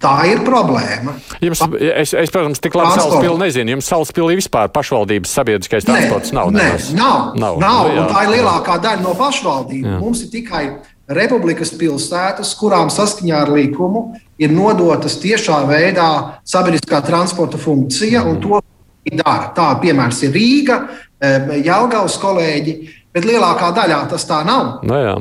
[0.00, 1.12] Tā ir problēma.
[1.44, 3.74] Jums, es, es protams, tik labi Salaspili nezinu.
[3.74, 6.52] Jums Salaspilī vispār pašvaldības sabiedriskais transports nav.
[6.54, 7.34] Nē, nav.
[7.36, 9.90] nav, nav nu, tā ir lielākā daļa no pašvaldību.
[9.92, 9.98] Jā.
[10.00, 10.62] Mums ir tikai
[11.20, 14.06] republikas pilsētas, kurām saskaņā ar likumu
[14.40, 16.08] ir nodotas tiešā veidā
[16.48, 18.62] sabiedriskā transporta funkcija, un to
[19.10, 19.50] dara.
[19.56, 20.80] Tā piemērs ir Rīga,
[21.60, 22.78] Jālgavas kolēģi.
[23.10, 24.78] Bet lielākā daļā tas tā nav.
[24.86, 25.14] No nu jā.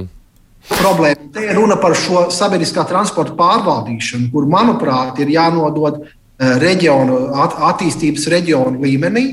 [0.67, 6.03] Problēma te ir runa par šo sabiedriskā transporta pārvaldīšanu, kur, manuprāt, ir jānodod
[6.39, 9.25] reģionu, at, attīstības reģionu līmenī.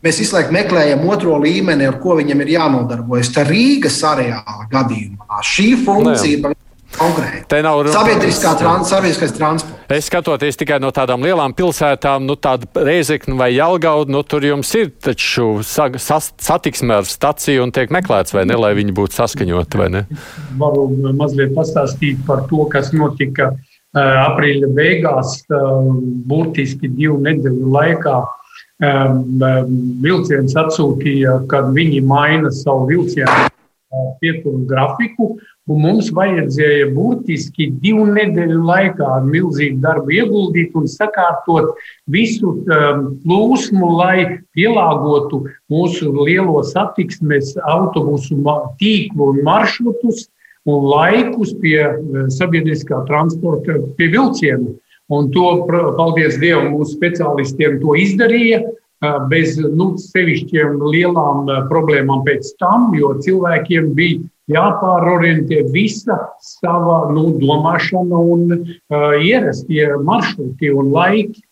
[0.00, 3.32] Mēs visu laiku meklējam otro līmeni, ar ko viņam ir jānodarbojas.
[3.34, 6.56] Tā Rīgas areāla gadījumā šī funkcija ir
[6.96, 7.42] konkrēti.
[7.50, 9.84] Te nav runa Sabiedriskā trans, sabiedriskais transports.
[9.90, 14.70] Es skatoties tikai no tādām lielām pilsētām, nu, tāda Reizekna vai Jelgauda, nu, tur jums
[14.78, 19.18] ir taču sa, sas, satiksme ar staciju un tiek meklēts, vai ne, lai viņi būtu
[19.18, 20.04] saskaņoti, vai ne?
[20.60, 20.88] Varu
[21.18, 25.90] mazliet pastāstīt par to, kas notika uh, aprīļa beigās, uh,
[26.30, 28.18] burtiski divu nedēļu laikā.
[28.80, 29.42] Um,
[30.00, 33.50] vilciens atsūtīja, kad viņi maina savu vilcienu
[34.20, 35.34] pieturu grafiku,
[35.70, 41.76] Un mums vajadzēja burtiski divu nedēļu laikā ar milzīgu darbu ieguldīt un sakārtot
[42.10, 48.40] visu um, plūsmu, lai pielāgotu mūsu lielo satiksmes autobusu
[48.80, 50.26] tīklu un maršrutus
[50.66, 54.74] un laikus pie uh, sabiedriskā transporta, pie vilcienu.
[55.10, 55.46] Un to,
[55.98, 62.90] paldies Dievam, mūsu speciālistiem to izdarīja uh, bez nu, sevišķiem lielām uh, problēmām pēc tam,
[62.98, 71.42] jo cilvēkiem bija jāpārorientē visa sava nu, domāšana un uh, ierastie maršruti un laiki.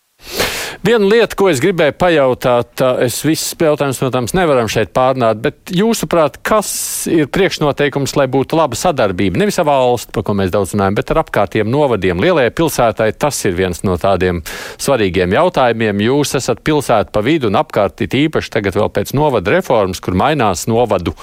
[0.79, 6.37] Viena lieta, ko es gribēju pajautāt, es visus jautājumus, protams, nevaram šeit pārnāt, bet jūsuprāt,
[6.47, 6.71] kas
[7.11, 9.41] ir priekšnoteikums, lai būtu laba sadarbība?
[9.43, 12.23] Nevis ar valsti, par ko mēs daudz runājam, bet ar apkārtiem novadiem.
[12.23, 14.39] Lielajai pilsētai tas ir viens no tādiem
[14.79, 16.05] svarīgiem jautājumiem.
[16.07, 20.15] Jūs esat pilsēta pa vidu un apkārt, it īpaši tagad vēl pēc novada reformas, kur
[20.15, 21.17] mainās novadu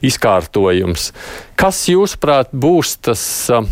[0.00, 1.12] izkārtojums.
[1.60, 3.28] Kas, jūsuprāt, būs tas?
[3.52, 3.68] Uh,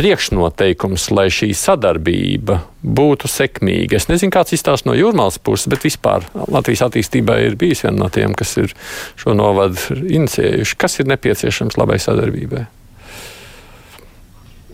[0.00, 3.98] priekšnoteikums, lai šī sadarbība būtu sekmīga.
[4.00, 8.10] Es nezinu, kāds izstāsta no jūrmālas puses, bet vispār Latvijas attīstībā ir bijis viena no
[8.12, 8.74] tiem, kas ir
[9.20, 10.78] šo novadu inicijējuši.
[10.80, 12.66] Kas ir nepieciešams labai sadarbībai?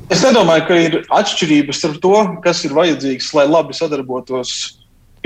[0.07, 4.53] Es nedomāju, ka ir atšķirības starp to, kas ir vajadzīgs, lai labi sadarbotos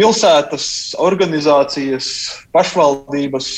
[0.00, 2.08] pilsētas, organizācijas,
[2.54, 3.50] pašvaldības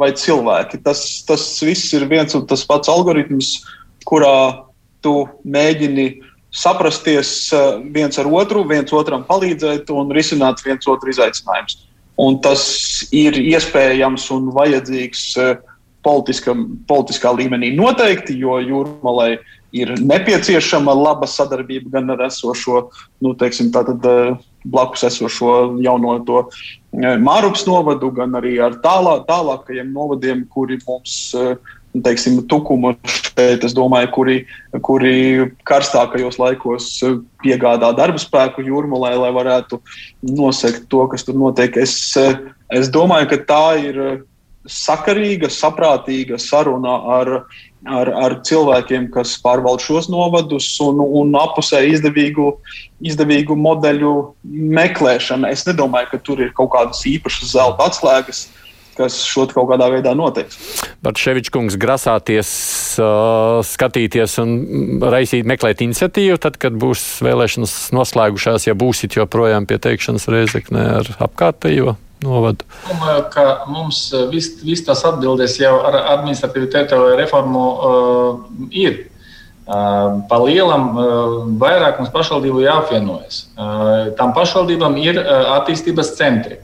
[0.00, 0.82] vai cilvēki.
[0.82, 3.60] Tas, tas viss ir viens un tas pats algoritms,
[4.08, 4.66] kurā
[5.04, 6.08] tu mēģini
[6.54, 11.82] saprasties eh, viens ar otru, viens otram palīdzēt un risināt viens otru izaicinājumus.
[12.22, 12.62] Un tas
[13.10, 15.56] ir iespējams un vajadzīgs eh,
[16.04, 19.34] politiskā līmenī noteikti, jo jūrmalai
[19.74, 22.84] ir nepieciešama laba sadarbība gan ar esošo,
[23.24, 26.46] nu, teiksim, tātad, eh, blakus esošo jauno to
[26.94, 31.34] Mārupas novadu, gan arī ar tālā, tālākajiem novadiem, kuri mums
[32.02, 34.36] teiksim, tukumu šeit, es domāju, kuri,
[34.82, 35.16] kuri
[35.68, 36.88] karstākajos laikos
[37.44, 39.80] piegādā darba spēku jūrmalē, lai varētu
[40.34, 41.76] nosegt to, kas tur notiek.
[41.78, 41.94] Es,
[42.74, 44.00] es domāju, ka tā ir
[44.64, 47.30] sakarīga, saprātīga saruna ar,
[47.84, 52.54] ar, ar cilvēkiem, kas pārvalda šos novadus, un, un apusē izdevīgu,
[53.04, 54.16] izdevīgu modeļu
[54.80, 55.52] meklēšana.
[55.52, 58.46] Es nedomāju, ka tur ir kaut kādas īpašas zelta atslēgas.
[58.48, 58.63] Uh,
[58.98, 60.58] kas šo kaut kādā veidā noteiks.
[61.04, 62.50] Bet Ševičs kungs grasāties
[63.02, 64.54] uh, skatīties un
[65.04, 71.14] raisīt, meklēt iniciatīvu, tad, kad būs vēlēšanas noslēgušās, ja būsit joprojām pie teikšanas reizeknē ar
[71.28, 71.98] apkārtējo.
[72.24, 72.64] Novadu.
[72.86, 73.98] Domāju, ka mums
[74.30, 78.38] viss vis tās atbildes jau ar administratīvu teritoriju reformu uh,
[78.72, 79.02] ir.
[79.64, 81.04] Uh, pa lielam uh,
[81.60, 83.46] vairāk mums pašvaldību jāapvienojas.
[83.56, 86.58] Uh, Tām pašvaldībām ir uh, attīstības centri.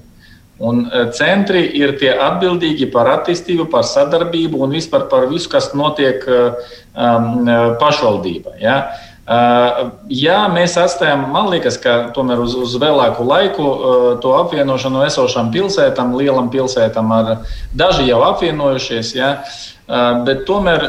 [0.61, 5.71] Un e, centri ir tie atbildīgi par attīstību, par sadarbību un vispār par visu, kas
[5.77, 7.49] notiek um,
[7.81, 8.59] pašvaldībā.
[8.61, 8.77] Ja?
[10.11, 13.67] Jā, mēs atstājam, man liekas, ka tomēr uz, uz vēlāku laiku
[14.25, 19.37] to apvienošanu esošām pilsētām, lielam pilsētām, ar daži jau apvienojušies, ja?
[20.27, 20.83] bet tomēr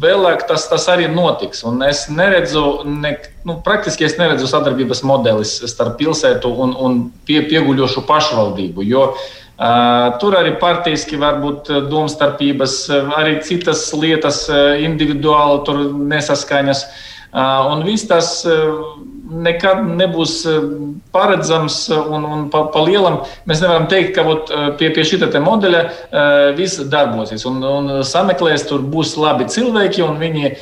[0.00, 1.64] vēlāk tas, tas arī notiks.
[1.68, 6.98] Un es neredzu, ne, nu, praktiski es neredzu sadarbības modelis starp pilsētu un, un
[7.28, 8.86] pie, pieguļošu pašvaldību.
[8.88, 9.12] Jo,
[9.60, 12.78] Uh, tur arī partijiski var būt domstarpības,
[13.12, 14.38] arī citas lietas
[14.80, 16.80] individuāli tur nesaskaņas.
[16.86, 18.44] Uh, un viss tas
[19.30, 20.40] nekad nebūs
[21.14, 25.82] paredzams un, un pa, pa lielam mēs nevaram teikt, ka ot, pie, pie šī modeļa
[26.58, 27.44] viss darbosies.
[27.46, 30.52] Un, un sameklēs, tur būs labi cilvēki, un viņi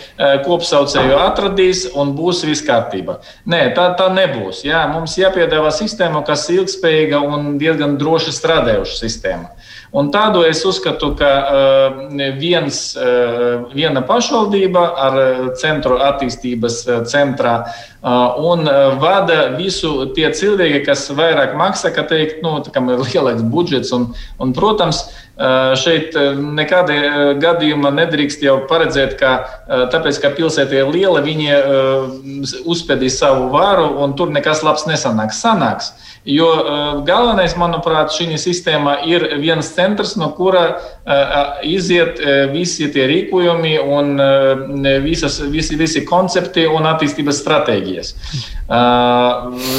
[0.44, 3.18] kopsaucēju atradīs, un būs viss kārtībā.
[3.48, 4.64] Nē, tā, tā nebūs.
[4.68, 9.52] Jā, mums jāpiedāvā sistēma, kas ir ilgspējīga un diezgan droši strādājoša sistēma.
[9.96, 12.00] Un tādu es uzskatu, ka uh,
[12.36, 15.20] viens, uh, viena pašvaldība ar
[15.60, 17.62] centru attīstības centrā.
[18.38, 18.68] Un
[19.02, 23.90] vada visu tie cilvēki, kas vairāk maksā, ka teikt, nu, kam ir lielāks budžets.
[23.96, 25.00] Un, un, protams,
[25.78, 26.16] šeit
[26.58, 26.98] nekādā
[27.38, 29.32] gadījumā nedrīkst jau paredzēt, ka
[29.92, 31.52] tāpēc, ka pilsēta ir liela, viņi
[32.66, 35.38] uzspēdīs savu varu un tur nekas labs nesanāks.
[35.38, 35.92] Sanāks.
[36.28, 36.48] Jo
[37.06, 40.64] galvenais, manuprāt, šī sistēma ir viens centrs, no kura
[41.64, 42.18] iziet
[42.52, 44.20] visi tie rīkojumi un
[45.06, 48.12] visas, visi, visi koncepti un attīstības stratēģijas.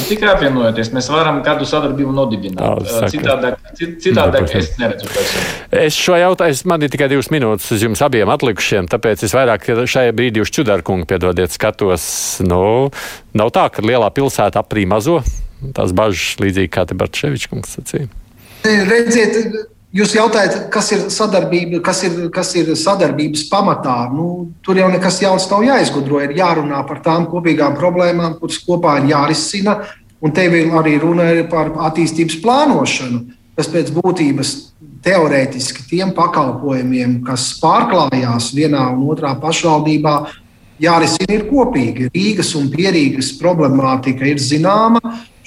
[0.08, 2.88] Tikai apvienojoties, mēs varam kādu sadarbību nodibināt.
[3.12, 5.12] Citādāk, citādāk es neredzu.
[5.70, 9.68] Es šo jautājumu, man ir tikai divas minūtes uz jums abiem atlikušiem, tāpēc es vairāk
[9.86, 12.04] šajā brīdī uz Čudarkungu piedodiet skatos.
[12.42, 12.90] Nu,
[13.36, 15.20] nav tā, ka lielā pilsēta aprī mazo
[15.76, 18.08] tās bažas, līdzīgi kā te Bartševičs kungs sacīja.
[18.64, 19.36] Redziet,
[19.96, 23.96] jūs jautājat, kas ir sadarbība, kas ir, kas ir sadarbības pamatā?
[24.12, 26.20] Nu, tur jau nekas jauns nav jāizgudro.
[26.24, 29.80] Ir jārunā par tām kopīgām problēmām, kuras kopā ir jārisina.
[30.20, 33.22] Un te arī runa ir par attīstības plānošanu,
[33.56, 34.50] kas pēc būtības
[35.04, 40.14] teorētiski tiem pakalpojumiem, kas pārklājās vienā un otrā pašvaldībā,
[40.80, 42.10] jārisina ir kopīgi.
[42.14, 45.00] Rīgas un pierīgas problemātika ir zināma.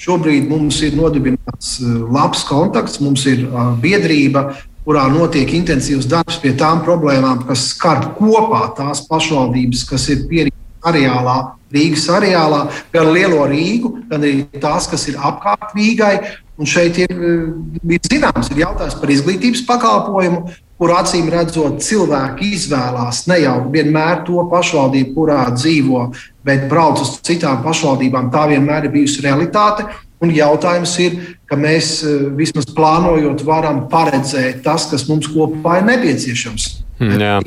[0.04, 4.48] Šobrīd mums ir nodibināts eh, labs kontakts, mums ir eh, biedrība,
[4.84, 10.90] kurā notiek intensīvs darbs pie tām problēmām, kas skar kopā tās pašvaldības, kas ir pierīgas
[10.90, 11.38] areālā,
[11.74, 12.60] Rīgas areālā,
[12.92, 16.14] gan Lielo Rīgu, gan arī tās, kas ir apkārt Rīgai.
[16.54, 22.52] Un šeit ir, eh, ir zināms, ir jautājums par izglītības pakalpojumu, kur acīm redzot, cilvēki
[22.54, 26.04] izvēlās ne jau vienmēr to pašvaldību, kurā dzīvo,
[26.46, 28.30] bet brauc uz citām pašvaldībām.
[28.30, 29.88] Tā vienmēr ir bijusi realitāte.
[30.22, 31.16] Un jautājums ir,
[31.50, 36.68] ka mēs eh, vismaz plānojot, varam paredzēt tas, kas mums kopā ir nepieciešams.
[37.00, 37.40] Hmm, jā,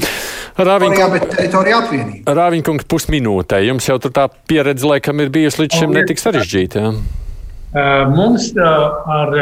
[2.28, 3.62] Rāviņkungs, pusminūtē.
[3.70, 6.84] Jums jau tā pieredze, laikam, ir bijusi līdz šim netik sarežģīta.
[6.84, 7.26] Jā.
[7.76, 9.34] Mums ar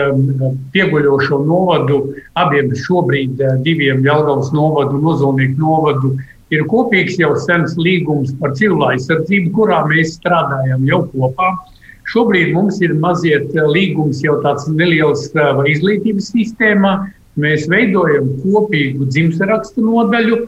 [0.73, 1.99] pieguļošo novadu,
[2.34, 6.15] abiem šobrīd diviem Jelgavas novadu un Ozolnieku novadu,
[6.49, 11.51] ir kopīgs jau sens līgums par cilvēku aizsardzību, kurā mēs strādājam jau kopā.
[12.09, 15.30] Šobrīd mums ir maziet līgums jau tāds neliels
[15.69, 16.97] izglītības sistēmā.
[17.38, 20.45] Mēs veidojam kopīgu dzimšanas nodaļu.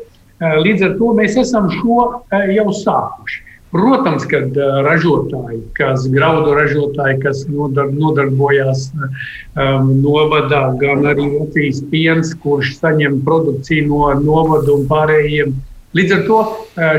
[0.65, 2.23] Līdz ar to mēs esam šo
[2.53, 3.46] jau sākuši.
[3.75, 4.39] Protams, ka
[4.85, 13.89] ražotāji, kas graudu ražotāji, kas nodarbojās um, novadā, gan arī Latvijas piens, kurš saņem produkciju
[13.89, 15.57] no novada un pārējiem.
[15.97, 16.39] Līdz ar to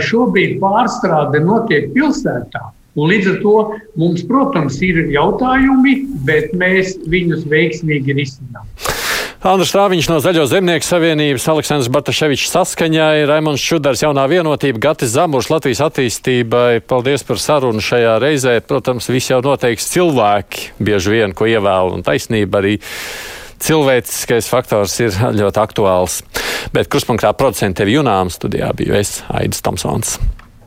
[0.04, 2.68] šobrīd pārstrāde notiek pilsētā.
[2.98, 3.56] Un līdz ar to
[4.00, 8.66] mums, protams, ir jautājumi, bet mēs viņus veiksmīgi risinām.
[9.38, 15.46] Andris Strāviņš no Zaļo zemnieku savienības, Aleksandrs Bartaševičs saskaņai, Raimons Čudars jaunā vienotība, Gatis Zamurs
[15.46, 16.80] Latvijas attīstībai.
[16.82, 18.56] Paldies par sarunu šajā reizē.
[18.66, 22.74] Protams, visi jau noteiks cilvēki bieži vien, ko ievēl un taisnība arī.
[23.62, 26.18] Cilvēciskais faktors ir ļoti aktuāls.
[26.74, 30.16] Bet kruspunktā producentiem Junām studijā biju es, Aidis Tomsons.